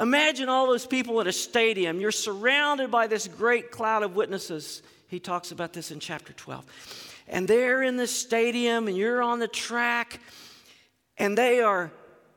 imagine 0.00 0.48
all 0.48 0.66
those 0.66 0.86
people 0.86 1.20
at 1.20 1.26
a 1.26 1.32
stadium. 1.32 2.00
You're 2.00 2.12
surrounded 2.12 2.90
by 2.90 3.06
this 3.06 3.28
great 3.28 3.70
cloud 3.70 4.02
of 4.02 4.14
witnesses. 4.14 4.82
He 5.08 5.18
talks 5.18 5.52
about 5.52 5.72
this 5.72 5.90
in 5.90 6.00
chapter 6.00 6.32
12 6.32 6.64
and 7.28 7.46
they're 7.46 7.82
in 7.82 7.96
the 7.96 8.06
stadium 8.06 8.88
and 8.88 8.96
you're 8.96 9.22
on 9.22 9.38
the 9.38 9.48
track 9.48 10.20
and 11.18 11.36
they 11.36 11.60
are 11.60 11.90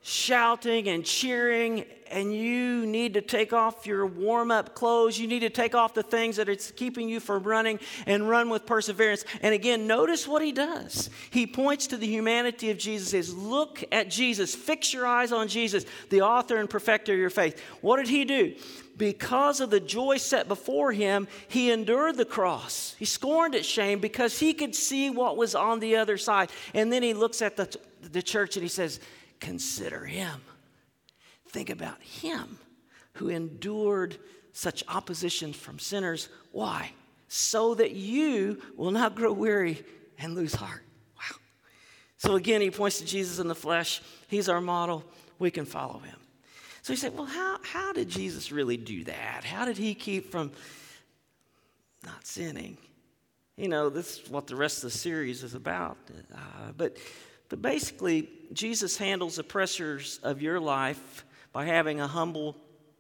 shouting 0.03 0.87
and 0.87 1.05
cheering, 1.05 1.85
and 2.09 2.33
you 2.33 2.85
need 2.85 3.13
to 3.13 3.21
take 3.21 3.53
off 3.53 3.85
your 3.85 4.05
warm 4.05 4.49
up 4.51 4.73
clothes. 4.73 5.19
You 5.19 5.27
need 5.27 5.41
to 5.41 5.49
take 5.49 5.75
off 5.75 5.93
the 5.93 6.03
things 6.03 6.37
that 6.37 6.49
are 6.49 6.55
keeping 6.55 7.07
you 7.07 7.19
from 7.19 7.43
running 7.43 7.79
and 8.07 8.27
run 8.27 8.49
with 8.49 8.65
perseverance. 8.65 9.23
And 9.41 9.53
again, 9.53 9.87
notice 9.87 10.27
what 10.27 10.41
he 10.41 10.51
does. 10.51 11.09
He 11.29 11.45
points 11.45 11.87
to 11.87 11.97
the 11.97 12.07
humanity 12.07 12.71
of 12.71 12.77
Jesus, 12.77 13.11
says, 13.11 13.33
Look 13.33 13.83
at 13.91 14.09
Jesus, 14.09 14.55
fix 14.55 14.93
your 14.93 15.05
eyes 15.05 15.31
on 15.31 15.47
Jesus, 15.47 15.85
the 16.09 16.21
author 16.21 16.57
and 16.57 16.69
perfecter 16.69 17.13
of 17.13 17.19
your 17.19 17.29
faith. 17.29 17.61
What 17.81 17.97
did 17.97 18.07
he 18.07 18.25
do? 18.25 18.55
Because 18.97 19.61
of 19.61 19.69
the 19.69 19.79
joy 19.79 20.17
set 20.17 20.47
before 20.47 20.91
him, 20.91 21.27
he 21.47 21.71
endured 21.71 22.17
the 22.17 22.25
cross. 22.25 22.95
He 22.99 23.05
scorned 23.05 23.55
its 23.55 23.67
shame 23.67 23.99
because 23.99 24.37
he 24.37 24.53
could 24.53 24.75
see 24.75 25.09
what 25.09 25.37
was 25.37 25.55
on 25.55 25.79
the 25.79 25.95
other 25.95 26.17
side. 26.17 26.51
And 26.73 26.91
then 26.91 27.01
he 27.01 27.13
looks 27.13 27.41
at 27.41 27.55
the, 27.55 27.73
the 28.11 28.21
church 28.21 28.57
and 28.57 28.63
he 28.63 28.69
says, 28.69 28.99
consider 29.41 30.06
him. 30.06 30.39
Think 31.49 31.69
about 31.69 32.01
him 32.01 32.58
who 33.13 33.27
endured 33.27 34.17
such 34.54 34.84
opposition 34.88 35.51
from 35.51 35.80
sinners. 35.80 36.30
Why? 36.54 36.91
So 37.27 37.75
that 37.75 37.91
you 37.91 38.62
will 38.77 38.91
not 38.91 39.15
grow 39.15 39.34
weary 39.34 39.84
and 40.17 40.36
lose 40.36 40.56
heart. 40.56 40.84
Wow. 41.17 41.38
So 42.17 42.36
again, 42.36 42.62
he 42.62 42.71
points 42.71 42.99
to 42.99 43.06
Jesus 43.06 43.39
in 43.39 43.49
the 43.49 43.56
flesh. 43.56 44.01
He's 44.27 44.47
our 44.47 44.62
model. 44.62 45.04
We 45.39 45.51
can 45.51 45.65
follow 45.65 45.99
him. 45.99 46.15
So 46.84 46.93
you 46.93 46.97
say, 46.97 47.10
well, 47.10 47.25
how, 47.25 47.58
how 47.63 47.93
did 47.93 48.10
Jesus 48.10 48.51
really 48.51 48.77
do 48.77 49.04
that? 49.04 49.43
How 49.43 49.65
did 49.65 49.77
he 49.77 49.93
keep 49.93 50.32
from 50.32 50.51
not 52.04 52.25
sinning? 52.25 52.77
You 53.58 53.67
know, 53.67 53.89
this 53.89 54.19
is 54.19 54.30
what 54.30 54.47
the 54.47 54.56
rest 54.56 54.77
of 54.77 54.91
the 54.91 54.97
series 54.97 55.43
is 55.43 55.54
about. 55.54 55.97
Uh, 56.34 56.71
but, 56.75 56.97
but 57.49 57.62
basically, 57.62 58.30
Jesus 58.53 58.97
handles 58.97 59.35
the 59.37 59.43
pressures 59.43 60.19
of 60.23 60.41
your 60.41 60.59
life 60.59 61.25
by 61.53 61.65
having 61.65 61.99
a 61.99 62.07
humble, 62.07 62.55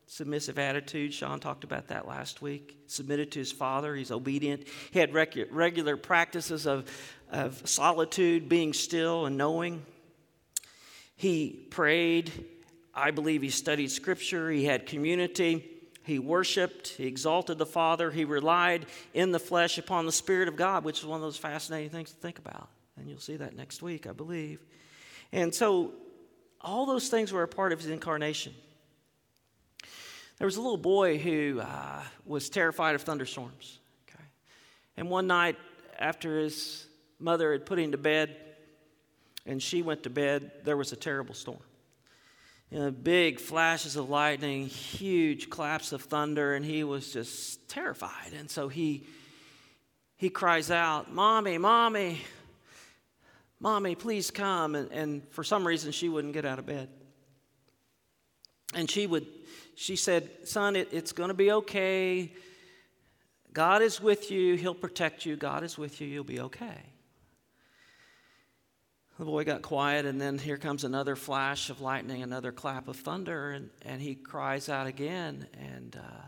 submissive 0.07 0.59
attitude. 0.59 1.13
Sean 1.13 1.39
talked 1.39 1.63
about 1.63 1.87
that 1.87 2.07
last 2.07 2.41
week. 2.41 2.77
Submitted 2.87 3.31
to 3.33 3.39
his 3.39 3.51
Father, 3.51 3.95
he's 3.95 4.11
obedient. 4.11 4.67
He 4.91 4.99
had 4.99 5.13
regular 5.13 5.97
practices 5.97 6.65
of, 6.65 6.89
of 7.31 7.67
solitude, 7.67 8.49
being 8.49 8.73
still 8.73 9.25
and 9.25 9.37
knowing. 9.37 9.85
He 11.15 11.67
prayed. 11.69 12.31
I 12.93 13.11
believe 13.11 13.41
he 13.41 13.49
studied 13.49 13.91
Scripture. 13.91 14.49
He 14.49 14.65
had 14.65 14.85
community. 14.85 15.65
He 16.03 16.17
worshiped, 16.17 16.87
he 16.89 17.05
exalted 17.05 17.59
the 17.59 17.65
Father, 17.65 18.09
he 18.09 18.25
relied 18.25 18.87
in 19.13 19.31
the 19.31 19.39
flesh 19.39 19.77
upon 19.77 20.07
the 20.07 20.11
Spirit 20.11 20.47
of 20.47 20.55
God, 20.55 20.83
which 20.83 20.99
is 20.99 21.05
one 21.05 21.17
of 21.17 21.21
those 21.21 21.37
fascinating 21.37 21.91
things 21.91 22.09
to 22.09 22.17
think 22.17 22.39
about. 22.39 22.69
And 22.97 23.07
you'll 23.07 23.19
see 23.19 23.35
that 23.37 23.55
next 23.55 23.83
week, 23.83 24.07
I 24.07 24.11
believe. 24.11 24.59
And 25.31 25.53
so 25.53 25.93
all 26.59 26.85
those 26.85 27.09
things 27.09 27.31
were 27.31 27.43
a 27.43 27.47
part 27.47 27.71
of 27.71 27.79
his 27.79 27.89
incarnation. 27.89 28.53
There 30.37 30.45
was 30.45 30.57
a 30.57 30.61
little 30.61 30.77
boy 30.77 31.17
who 31.17 31.59
uh, 31.61 32.01
was 32.25 32.49
terrified 32.49 32.95
of 32.95 33.03
thunderstorms. 33.03 33.79
Okay? 34.09 34.23
And 34.97 35.09
one 35.09 35.27
night, 35.27 35.57
after 35.99 36.39
his 36.39 36.87
mother 37.19 37.51
had 37.51 37.65
put 37.65 37.77
him 37.77 37.91
to 37.91 37.97
bed 37.97 38.35
and 39.45 39.61
she 39.61 39.81
went 39.81 40.03
to 40.03 40.09
bed, 40.09 40.51
there 40.63 40.77
was 40.77 40.91
a 40.91 40.95
terrible 40.95 41.35
storm. 41.35 41.59
You 42.71 42.79
know, 42.79 42.91
big 42.91 43.39
flashes 43.39 43.97
of 43.97 44.09
lightning, 44.09 44.67
huge 44.67 45.49
claps 45.49 45.91
of 45.91 46.03
thunder, 46.03 46.53
and 46.55 46.63
he 46.63 46.83
was 46.83 47.11
just 47.11 47.67
terrified. 47.67 48.33
And 48.37 48.49
so 48.49 48.69
he, 48.69 49.05
he 50.15 50.29
cries 50.29 50.71
out, 50.71 51.13
Mommy, 51.13 51.57
Mommy, 51.57 52.21
Mommy, 53.61 53.93
please 53.93 54.31
come. 54.31 54.73
And, 54.73 54.91
and 54.91 55.21
for 55.29 55.43
some 55.43 55.65
reason, 55.65 55.91
she 55.91 56.09
wouldn't 56.09 56.33
get 56.33 56.45
out 56.45 56.57
of 56.57 56.65
bed. 56.65 56.89
And 58.73 58.89
she 58.89 59.05
would, 59.05 59.27
she 59.75 59.95
said, 59.95 60.29
Son, 60.45 60.75
it, 60.75 60.89
it's 60.91 61.11
going 61.11 61.27
to 61.27 61.35
be 61.35 61.51
okay. 61.51 62.33
God 63.53 63.83
is 63.83 64.01
with 64.01 64.31
you. 64.31 64.55
He'll 64.55 64.73
protect 64.73 65.25
you. 65.25 65.35
God 65.35 65.63
is 65.63 65.77
with 65.77 66.01
you. 66.01 66.07
You'll 66.07 66.23
be 66.23 66.39
okay. 66.39 66.91
The 69.19 69.25
boy 69.25 69.43
got 69.43 69.61
quiet, 69.61 70.07
and 70.07 70.19
then 70.19 70.39
here 70.39 70.57
comes 70.57 70.83
another 70.83 71.15
flash 71.15 71.69
of 71.69 71.79
lightning, 71.79 72.23
another 72.23 72.51
clap 72.51 72.87
of 72.87 72.95
thunder, 72.95 73.51
and, 73.51 73.69
and 73.85 74.01
he 74.01 74.15
cries 74.15 74.67
out 74.67 74.87
again 74.87 75.45
and 75.53 75.95
uh, 75.95 76.21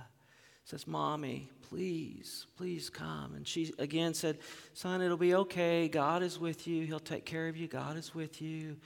says, 0.66 0.86
Mommy, 0.86 1.50
please, 1.70 2.46
please 2.58 2.90
come. 2.90 3.34
And 3.36 3.48
she 3.48 3.74
again 3.80 4.14
said, 4.14 4.38
Son, 4.74 5.02
it'll 5.02 5.18
be 5.18 5.36
okay. 5.36 5.88
God 5.88 6.24
is 6.24 6.40
with 6.40 6.68
you. 6.68 6.86
He'll 6.86 7.00
take 7.00 7.26
care 7.26 7.48
of 7.48 7.58
you. 7.58 7.68
God 7.68 7.98
is 7.98 8.14
with 8.14 8.42
you. 8.42 8.78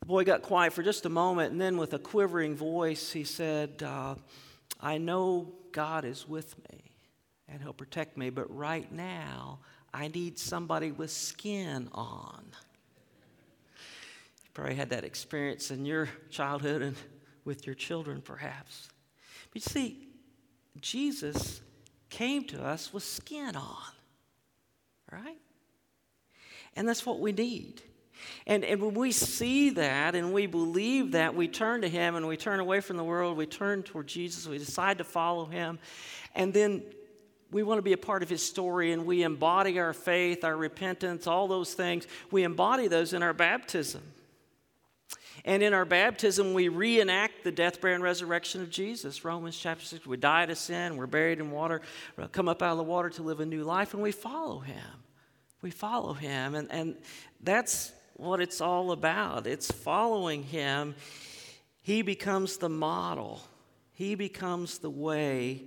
The 0.00 0.06
boy 0.06 0.24
got 0.24 0.42
quiet 0.42 0.72
for 0.72 0.82
just 0.82 1.04
a 1.04 1.10
moment, 1.10 1.52
and 1.52 1.60
then 1.60 1.76
with 1.76 1.92
a 1.92 1.98
quivering 1.98 2.56
voice, 2.56 3.12
he 3.12 3.24
said, 3.24 3.82
uh, 3.82 4.14
I 4.80 4.96
know 4.96 5.52
God 5.72 6.04
is 6.06 6.26
with 6.26 6.56
me 6.70 6.80
and 7.50 7.60
He'll 7.60 7.72
protect 7.72 8.16
me, 8.16 8.30
but 8.30 8.54
right 8.54 8.90
now, 8.92 9.58
I 9.92 10.08
need 10.08 10.38
somebody 10.38 10.92
with 10.92 11.10
skin 11.10 11.88
on. 11.92 12.44
You 14.44 14.50
probably 14.54 14.76
had 14.76 14.90
that 14.90 15.04
experience 15.04 15.70
in 15.70 15.84
your 15.84 16.08
childhood 16.30 16.82
and 16.82 16.96
with 17.44 17.66
your 17.66 17.74
children, 17.74 18.20
perhaps. 18.22 18.88
But 19.52 19.66
you 19.66 19.72
see, 19.72 20.08
Jesus 20.80 21.60
came 22.10 22.44
to 22.44 22.62
us 22.62 22.92
with 22.92 23.02
skin 23.02 23.56
on, 23.56 23.92
right? 25.10 25.38
And 26.76 26.88
that's 26.88 27.04
what 27.04 27.20
we 27.20 27.32
need. 27.32 27.82
And, 28.46 28.64
and 28.64 28.80
when 28.82 28.94
we 28.94 29.12
see 29.12 29.70
that 29.70 30.14
and 30.14 30.32
we 30.32 30.46
believe 30.46 31.12
that, 31.12 31.34
we 31.34 31.48
turn 31.48 31.82
to 31.82 31.88
Him 31.88 32.16
and 32.16 32.26
we 32.26 32.36
turn 32.36 32.60
away 32.60 32.80
from 32.80 32.96
the 32.96 33.04
world, 33.04 33.36
we 33.36 33.46
turn 33.46 33.82
toward 33.82 34.06
Jesus, 34.06 34.46
we 34.46 34.58
decide 34.58 34.98
to 34.98 35.04
follow 35.04 35.46
Him, 35.46 35.78
and 36.34 36.52
then 36.52 36.82
we 37.50 37.62
want 37.62 37.78
to 37.78 37.82
be 37.82 37.92
a 37.92 37.98
part 37.98 38.22
of 38.22 38.28
His 38.28 38.44
story 38.44 38.92
and 38.92 39.06
we 39.06 39.22
embody 39.22 39.78
our 39.78 39.92
faith, 39.92 40.44
our 40.44 40.56
repentance, 40.56 41.26
all 41.26 41.48
those 41.48 41.74
things. 41.74 42.06
We 42.30 42.44
embody 42.44 42.86
those 42.86 43.12
in 43.12 43.22
our 43.22 43.32
baptism. 43.32 44.02
And 45.44 45.62
in 45.62 45.72
our 45.72 45.84
baptism, 45.84 46.52
we 46.52 46.68
reenact 46.68 47.44
the 47.44 47.52
death, 47.52 47.80
burial, 47.80 47.96
and 47.96 48.04
resurrection 48.04 48.60
of 48.60 48.70
Jesus. 48.70 49.24
Romans 49.24 49.56
chapter 49.56 49.84
6. 49.84 50.06
We 50.06 50.16
die 50.16 50.46
to 50.46 50.54
sin, 50.54 50.96
we're 50.96 51.06
buried 51.06 51.40
in 51.40 51.50
water, 51.50 51.80
come 52.32 52.48
up 52.48 52.62
out 52.62 52.72
of 52.72 52.78
the 52.78 52.84
water 52.84 53.10
to 53.10 53.22
live 53.22 53.40
a 53.40 53.46
new 53.46 53.64
life, 53.64 53.94
and 53.94 54.02
we 54.02 54.12
follow 54.12 54.60
him. 54.60 54.76
We 55.62 55.70
follow 55.70 56.12
him. 56.12 56.54
And, 56.54 56.70
and 56.70 56.96
that's 57.42 57.92
what 58.14 58.40
it's 58.40 58.60
all 58.60 58.92
about. 58.92 59.46
It's 59.46 59.70
following 59.70 60.42
him. 60.42 60.94
He 61.82 62.02
becomes 62.02 62.58
the 62.58 62.68
model, 62.68 63.40
he 63.92 64.14
becomes 64.14 64.78
the 64.78 64.90
way 64.90 65.64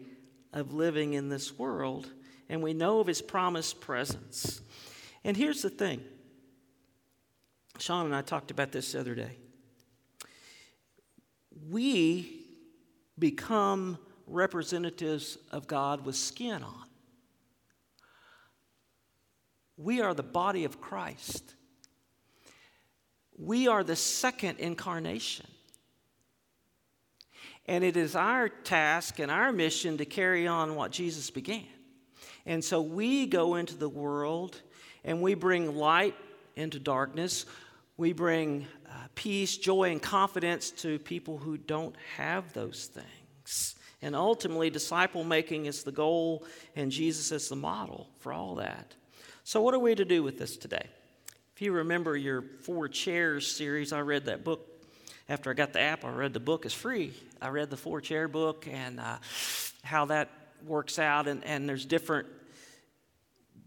of 0.51 0.73
living 0.73 1.13
in 1.13 1.29
this 1.29 1.57
world. 1.57 2.07
And 2.49 2.61
we 2.61 2.73
know 2.73 2.99
of 2.99 3.07
his 3.07 3.21
promised 3.21 3.81
presence. 3.81 4.61
And 5.23 5.35
here's 5.35 5.61
the 5.61 5.69
thing 5.69 6.03
Sean 7.79 8.05
and 8.05 8.15
I 8.15 8.21
talked 8.21 8.51
about 8.51 8.71
this 8.71 8.91
the 8.91 8.99
other 8.99 9.15
day 9.15 9.37
we 11.69 12.41
become 13.17 13.97
representatives 14.27 15.37
of 15.51 15.67
God 15.67 16.05
with 16.05 16.15
skin 16.15 16.63
on. 16.63 16.85
We 19.77 20.01
are 20.01 20.13
the 20.13 20.23
body 20.23 20.65
of 20.65 20.79
Christ. 20.79 21.55
We 23.37 23.67
are 23.67 23.83
the 23.83 23.95
second 23.95 24.59
incarnation. 24.59 25.47
And 27.65 27.83
it 27.83 27.97
is 27.97 28.15
our 28.15 28.49
task 28.49 29.19
and 29.19 29.31
our 29.31 29.51
mission 29.51 29.97
to 29.97 30.05
carry 30.05 30.47
on 30.47 30.75
what 30.75 30.91
Jesus 30.91 31.29
began. 31.29 31.65
And 32.45 32.63
so 32.63 32.81
we 32.81 33.25
go 33.25 33.55
into 33.55 33.75
the 33.75 33.89
world 33.89 34.61
and 35.03 35.21
we 35.21 35.33
bring 35.33 35.75
light 35.75 36.15
into 36.55 36.77
darkness. 36.77 37.45
We 37.95 38.11
bring 38.11 38.65
uh, 38.89 39.07
peace, 39.13 39.57
joy, 39.57 39.91
and 39.91 40.01
confidence 40.01 40.71
to 40.71 40.97
people 40.99 41.37
who 41.37 41.57
don't 41.57 41.95
have 42.17 42.51
those 42.53 42.87
things. 42.87 43.75
And 44.01 44.15
ultimately, 44.15 44.69
disciple 44.69 45.23
making 45.23 45.67
is 45.67 45.83
the 45.83 45.91
goal, 45.91 46.45
and 46.75 46.91
Jesus 46.91 47.31
is 47.31 47.49
the 47.49 47.55
model 47.55 48.09
for 48.19 48.33
all 48.33 48.55
that. 48.55 48.95
So, 49.43 49.61
what 49.61 49.73
are 49.73 49.79
we 49.79 49.93
to 49.95 50.05
do 50.05 50.23
with 50.23 50.39
this 50.39 50.57
today? 50.57 50.87
If 51.55 51.61
you 51.61 51.71
remember 51.71 52.17
your 52.17 52.41
Four 52.41 52.87
Chairs 52.87 53.49
series, 53.49 53.93
I 53.93 53.99
read 53.99 54.25
that 54.25 54.43
book. 54.43 54.67
After 55.29 55.51
I 55.51 55.53
got 55.53 55.71
the 55.71 55.79
app, 55.79 56.03
I 56.03 56.09
read 56.09 56.33
the 56.33 56.39
book. 56.39 56.65
It's 56.65 56.73
free. 56.73 57.13
I 57.41 57.49
read 57.49 57.69
the 57.69 57.77
Four 57.77 58.01
Chair 58.01 58.27
book 58.27 58.67
and 58.69 58.99
uh, 58.99 59.17
how 59.83 60.05
that 60.05 60.29
works 60.65 60.97
out, 60.97 61.27
and, 61.27 61.43
and 61.43 61.69
there's 61.69 61.85
different 61.85 62.27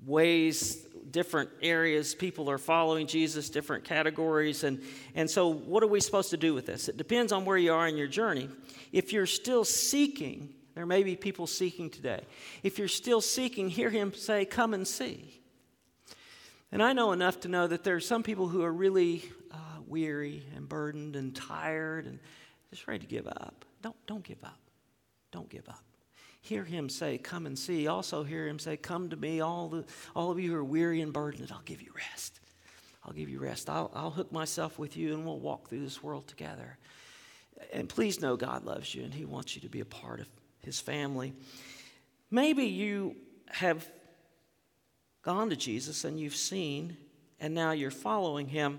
ways 0.05 0.87
different 1.11 1.51
areas 1.63 2.15
people 2.15 2.51
are 2.51 2.59
following 2.59 3.07
Jesus, 3.07 3.51
different 3.51 3.85
categories. 3.85 4.65
And, 4.65 4.83
and 5.15 5.31
so, 5.31 5.49
what 5.49 5.83
are 5.83 5.89
we 5.89 6.01
supposed 6.01 6.31
to 6.31 6.37
do 6.37 6.55
with 6.55 6.67
this? 6.67 6.89
It 6.89 6.97
depends 6.97 7.33
on 7.33 7.45
where 7.45 7.57
you 7.57 7.73
are 7.73 7.87
in 7.87 7.97
your 7.97 8.07
journey. 8.07 8.49
If 8.93 9.13
you're 9.13 9.27
still 9.27 9.65
seeking, 9.65 10.55
there 10.75 10.87
may 10.87 11.03
be 11.03 11.17
people 11.17 11.47
seeking 11.47 11.91
today. 11.91 12.23
If 12.63 12.79
you're 12.79 12.89
still 12.89 13.21
seeking, 13.21 13.69
hear 13.69 13.91
him 13.91 14.13
say, 14.15 14.45
Come 14.45 14.75
and 14.75 14.87
see. 14.87 15.41
And 16.73 16.83
I 16.83 16.93
know 16.93 17.13
enough 17.13 17.41
to 17.41 17.49
know 17.49 17.67
that 17.67 17.85
there 17.85 17.95
are 17.95 18.01
some 18.01 18.23
people 18.23 18.49
who 18.49 18.63
are 18.63 18.73
really 18.73 19.25
uh, 19.53 19.57
weary 19.87 20.43
and 20.57 20.69
burdened 20.69 21.17
and 21.17 21.35
tired 21.35 22.07
and 22.07 22.19
just 22.71 22.87
ready 22.89 23.01
to 23.01 23.07
give 23.07 23.27
up. 23.27 23.65
Don't, 23.83 23.97
don't 24.07 24.25
give 24.25 24.43
up. 24.43 24.59
Don't 25.31 25.49
give 25.49 25.69
up 25.69 25.83
hear 26.47 26.65
him 26.65 26.89
say, 26.89 27.19
Come 27.19 27.47
and 27.47 27.59
see. 27.59 27.87
Also, 27.87 28.23
hear 28.23 28.47
him 28.47 28.59
say, 28.59 28.77
Come 28.77 29.11
to 29.11 29.17
me, 29.17 29.41
all, 29.41 29.69
the, 29.69 29.85
all 30.15 30.31
of 30.31 30.39
you 30.39 30.53
who 30.53 30.57
are 30.57 30.65
weary 30.65 31.01
and 31.01 31.13
burdened, 31.13 31.51
I'll 31.53 31.63
give 31.65 31.83
you 31.83 31.91
rest. 31.95 32.41
I'll 33.05 33.13
give 33.13 33.29
you 33.29 33.39
rest. 33.39 33.69
I'll, 33.69 33.91
I'll 33.95 34.11
hook 34.11 34.33
myself 34.33 34.79
with 34.79 34.97
you 34.97 35.15
and 35.15 35.25
we'll 35.25 35.39
walk 35.39 35.69
through 35.69 35.83
this 35.83 36.03
world 36.03 36.27
together. 36.27 36.79
And 37.73 37.89
please 37.89 38.21
know 38.21 38.37
God 38.37 38.65
loves 38.65 38.95
you 38.95 39.05
and 39.05 39.13
He 39.13 39.25
wants 39.25 39.55
you 39.55 39.63
to 39.63 39.69
be 39.69 39.81
a 39.81 39.85
part 39.85 40.21
of 40.21 40.29
His 40.61 40.81
family. 40.81 41.33
Maybe 42.31 42.65
you 42.65 43.17
have 43.49 43.89
gone 45.23 45.51
to 45.51 45.57
Jesus 45.57 46.05
and 46.05 46.19
you've 46.19 46.37
seen, 46.37 46.97
and 47.41 47.55
now 47.55 47.73
you're 47.73 47.91
following 47.91 48.49
Him. 48.49 48.79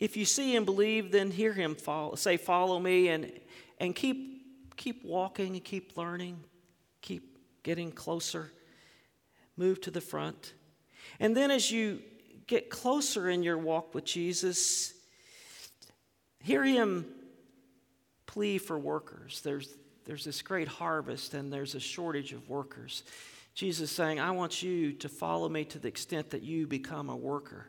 If 0.00 0.16
you 0.16 0.24
see 0.24 0.54
and 0.56 0.64
believe, 0.64 1.10
then 1.10 1.30
hear 1.30 1.52
Him 1.52 1.74
follow, 1.74 2.14
say, 2.14 2.36
Follow 2.36 2.78
me, 2.78 3.08
and, 3.08 3.32
and 3.78 3.94
keep 3.94 4.37
keep 4.78 5.04
walking 5.04 5.54
and 5.54 5.64
keep 5.64 5.98
learning, 5.98 6.42
keep 7.02 7.36
getting 7.62 7.92
closer, 7.92 8.50
move 9.58 9.80
to 9.82 9.90
the 9.90 10.00
front. 10.00 10.54
And 11.20 11.36
then 11.36 11.50
as 11.50 11.70
you 11.70 12.00
get 12.46 12.70
closer 12.70 13.28
in 13.28 13.42
your 13.42 13.58
walk 13.58 13.94
with 13.94 14.04
Jesus, 14.04 14.94
hear 16.40 16.64
him 16.64 17.04
plea 18.26 18.56
for 18.56 18.78
workers. 18.78 19.42
There's, 19.42 19.76
there's 20.06 20.24
this 20.24 20.40
great 20.40 20.68
harvest 20.68 21.34
and 21.34 21.52
there's 21.52 21.74
a 21.74 21.80
shortage 21.80 22.32
of 22.32 22.48
workers. 22.48 23.02
Jesus 23.54 23.90
saying, 23.90 24.20
I 24.20 24.30
want 24.30 24.62
you 24.62 24.92
to 24.92 25.08
follow 25.08 25.48
me 25.48 25.64
to 25.66 25.78
the 25.78 25.88
extent 25.88 26.30
that 26.30 26.42
you 26.42 26.66
become 26.66 27.10
a 27.10 27.16
worker 27.16 27.66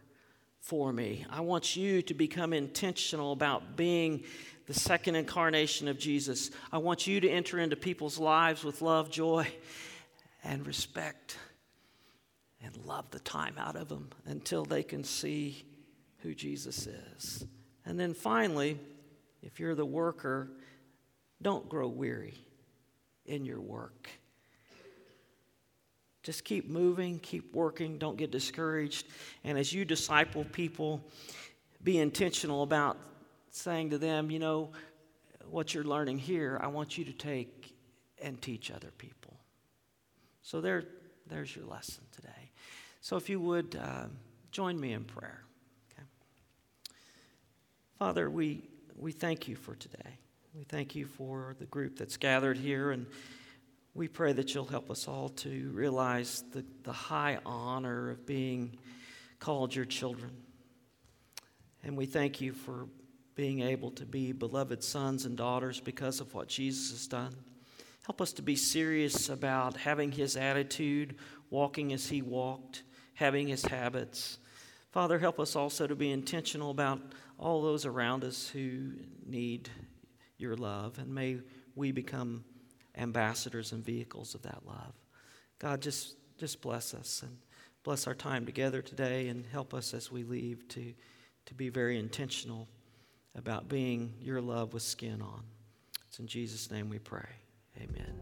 for 0.61 0.93
me. 0.93 1.25
I 1.31 1.41
want 1.41 1.75
you 1.75 2.01
to 2.03 2.13
become 2.13 2.53
intentional 2.53 3.31
about 3.31 3.75
being 3.75 4.23
the 4.69 4.79
second 4.79 5.15
incarnation 5.15 5.87
of 5.87 5.97
Jesus. 5.97 6.51
I 6.71 6.77
want 6.77 7.07
you 7.07 7.19
to 7.21 7.27
enter 7.27 7.57
into 7.57 7.75
people's 7.75 8.19
lives 8.19 8.63
with 8.63 8.83
love, 8.83 9.09
joy, 9.09 9.47
and 10.43 10.65
respect 10.67 11.39
and 12.63 12.77
love 12.85 13.09
the 13.09 13.19
time 13.19 13.55
out 13.57 13.75
of 13.75 13.89
them 13.89 14.11
until 14.27 14.63
they 14.63 14.83
can 14.83 15.03
see 15.03 15.65
who 16.19 16.35
Jesus 16.35 16.85
is. 16.85 17.47
And 17.83 17.99
then 17.99 18.13
finally, 18.13 18.79
if 19.41 19.59
you're 19.59 19.73
the 19.73 19.87
worker, 19.87 20.51
don't 21.41 21.67
grow 21.67 21.87
weary 21.87 22.37
in 23.25 23.45
your 23.45 23.61
work. 23.61 24.07
Just 26.21 26.43
keep 26.43 26.69
moving, 26.69 27.17
keep 27.17 27.55
working, 27.55 27.97
don't 27.97 28.17
get 28.17 28.29
discouraged. 28.29 29.07
And 29.43 29.57
as 29.57 29.73
you 29.73 29.83
disciple 29.83 30.45
people, 30.51 31.01
be 31.83 31.97
intentional 31.97 32.61
about 32.61 32.99
saying 33.51 33.91
to 33.91 33.97
them, 33.97 34.31
you 34.31 34.39
know, 34.39 34.71
what 35.49 35.73
you're 35.73 35.83
learning 35.83 36.19
here, 36.19 36.59
I 36.61 36.67
want 36.67 36.97
you 36.97 37.05
to 37.05 37.13
take 37.13 37.75
and 38.21 38.41
teach 38.41 38.71
other 38.71 38.91
people. 38.97 39.37
So 40.41 40.61
there, 40.61 40.83
there's 41.27 41.55
your 41.55 41.65
lesson 41.65 42.03
today. 42.11 42.51
So 43.01 43.17
if 43.17 43.29
you 43.29 43.39
would 43.39 43.75
uh, 43.81 44.05
join 44.51 44.79
me 44.79 44.93
in 44.93 45.03
prayer. 45.03 45.43
Okay? 45.93 46.03
Father, 47.97 48.29
we, 48.29 48.63
we 48.97 49.11
thank 49.11 49.47
you 49.47 49.55
for 49.55 49.75
today. 49.75 50.17
We 50.55 50.63
thank 50.63 50.95
you 50.95 51.05
for 51.05 51.55
the 51.59 51.65
group 51.65 51.97
that's 51.97 52.17
gathered 52.17 52.57
here, 52.57 52.91
and 52.91 53.05
we 53.93 54.07
pray 54.07 54.33
that 54.33 54.53
you'll 54.53 54.65
help 54.65 54.89
us 54.89 55.07
all 55.07 55.29
to 55.29 55.71
realize 55.73 56.43
the, 56.51 56.65
the 56.83 56.91
high 56.91 57.37
honor 57.45 58.09
of 58.09 58.25
being 58.25 58.77
called 59.39 59.73
your 59.73 59.85
children. 59.85 60.31
And 61.83 61.95
we 61.95 62.05
thank 62.05 62.41
you 62.41 62.53
for 62.53 62.87
being 63.39 63.61
able 63.61 63.89
to 63.89 64.05
be 64.05 64.33
beloved 64.33 64.83
sons 64.83 65.23
and 65.23 65.37
daughters 65.37 65.79
because 65.79 66.19
of 66.19 66.33
what 66.33 66.49
Jesus 66.49 66.91
has 66.91 67.07
done. 67.07 67.33
Help 68.05 68.19
us 68.19 68.33
to 68.33 68.41
be 68.41 68.57
serious 68.57 69.29
about 69.29 69.77
having 69.77 70.11
his 70.11 70.35
attitude, 70.35 71.15
walking 71.49 71.93
as 71.93 72.09
he 72.09 72.21
walked, 72.21 72.83
having 73.13 73.47
his 73.47 73.63
habits. 73.63 74.39
Father, 74.91 75.17
help 75.17 75.39
us 75.39 75.55
also 75.55 75.87
to 75.87 75.95
be 75.95 76.11
intentional 76.11 76.69
about 76.69 76.99
all 77.37 77.61
those 77.61 77.85
around 77.85 78.25
us 78.25 78.49
who 78.49 78.91
need 79.25 79.69
your 80.37 80.57
love, 80.57 80.99
and 80.99 81.07
may 81.07 81.37
we 81.75 81.93
become 81.93 82.43
ambassadors 82.97 83.71
and 83.71 83.85
vehicles 83.85 84.35
of 84.35 84.41
that 84.41 84.65
love. 84.65 84.93
God, 85.59 85.81
just, 85.81 86.17
just 86.37 86.59
bless 86.59 86.93
us 86.93 87.23
and 87.23 87.37
bless 87.83 88.05
our 88.05 88.15
time 88.15 88.45
together 88.45 88.81
today 88.81 89.29
and 89.29 89.45
help 89.45 89.73
us 89.73 89.93
as 89.93 90.11
we 90.11 90.25
leave 90.25 90.67
to, 90.67 90.93
to 91.45 91.53
be 91.53 91.69
very 91.69 91.97
intentional 91.97 92.67
about 93.35 93.67
being 93.67 94.13
your 94.19 94.41
love 94.41 94.73
with 94.73 94.83
skin 94.83 95.21
on. 95.21 95.43
It's 96.07 96.19
in 96.19 96.27
Jesus' 96.27 96.71
name 96.71 96.89
we 96.89 96.99
pray. 96.99 97.27
Amen. 97.77 98.13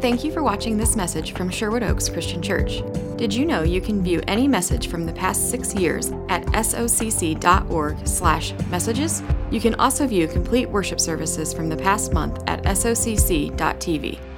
Thank 0.00 0.24
you 0.24 0.32
for 0.32 0.42
watching 0.42 0.78
this 0.78 0.96
message 0.96 1.32
from 1.32 1.50
Sherwood 1.50 1.82
Oaks 1.82 2.08
Christian 2.08 2.40
Church. 2.40 2.80
Did 3.16 3.34
you 3.34 3.44
know 3.44 3.62
you 3.62 3.82
can 3.82 4.02
view 4.02 4.22
any 4.26 4.48
message 4.48 4.88
from 4.88 5.04
the 5.04 5.12
past 5.12 5.50
six 5.50 5.74
years 5.74 6.10
at 6.28 6.46
socc.org/messages? 6.46 9.22
You 9.50 9.60
can 9.60 9.74
also 9.74 10.06
view 10.06 10.26
complete 10.26 10.70
worship 10.70 11.00
services 11.00 11.52
from 11.52 11.68
the 11.68 11.76
past 11.76 12.14
month 12.14 12.42
at 12.46 12.62
socc.tv. 12.62 14.29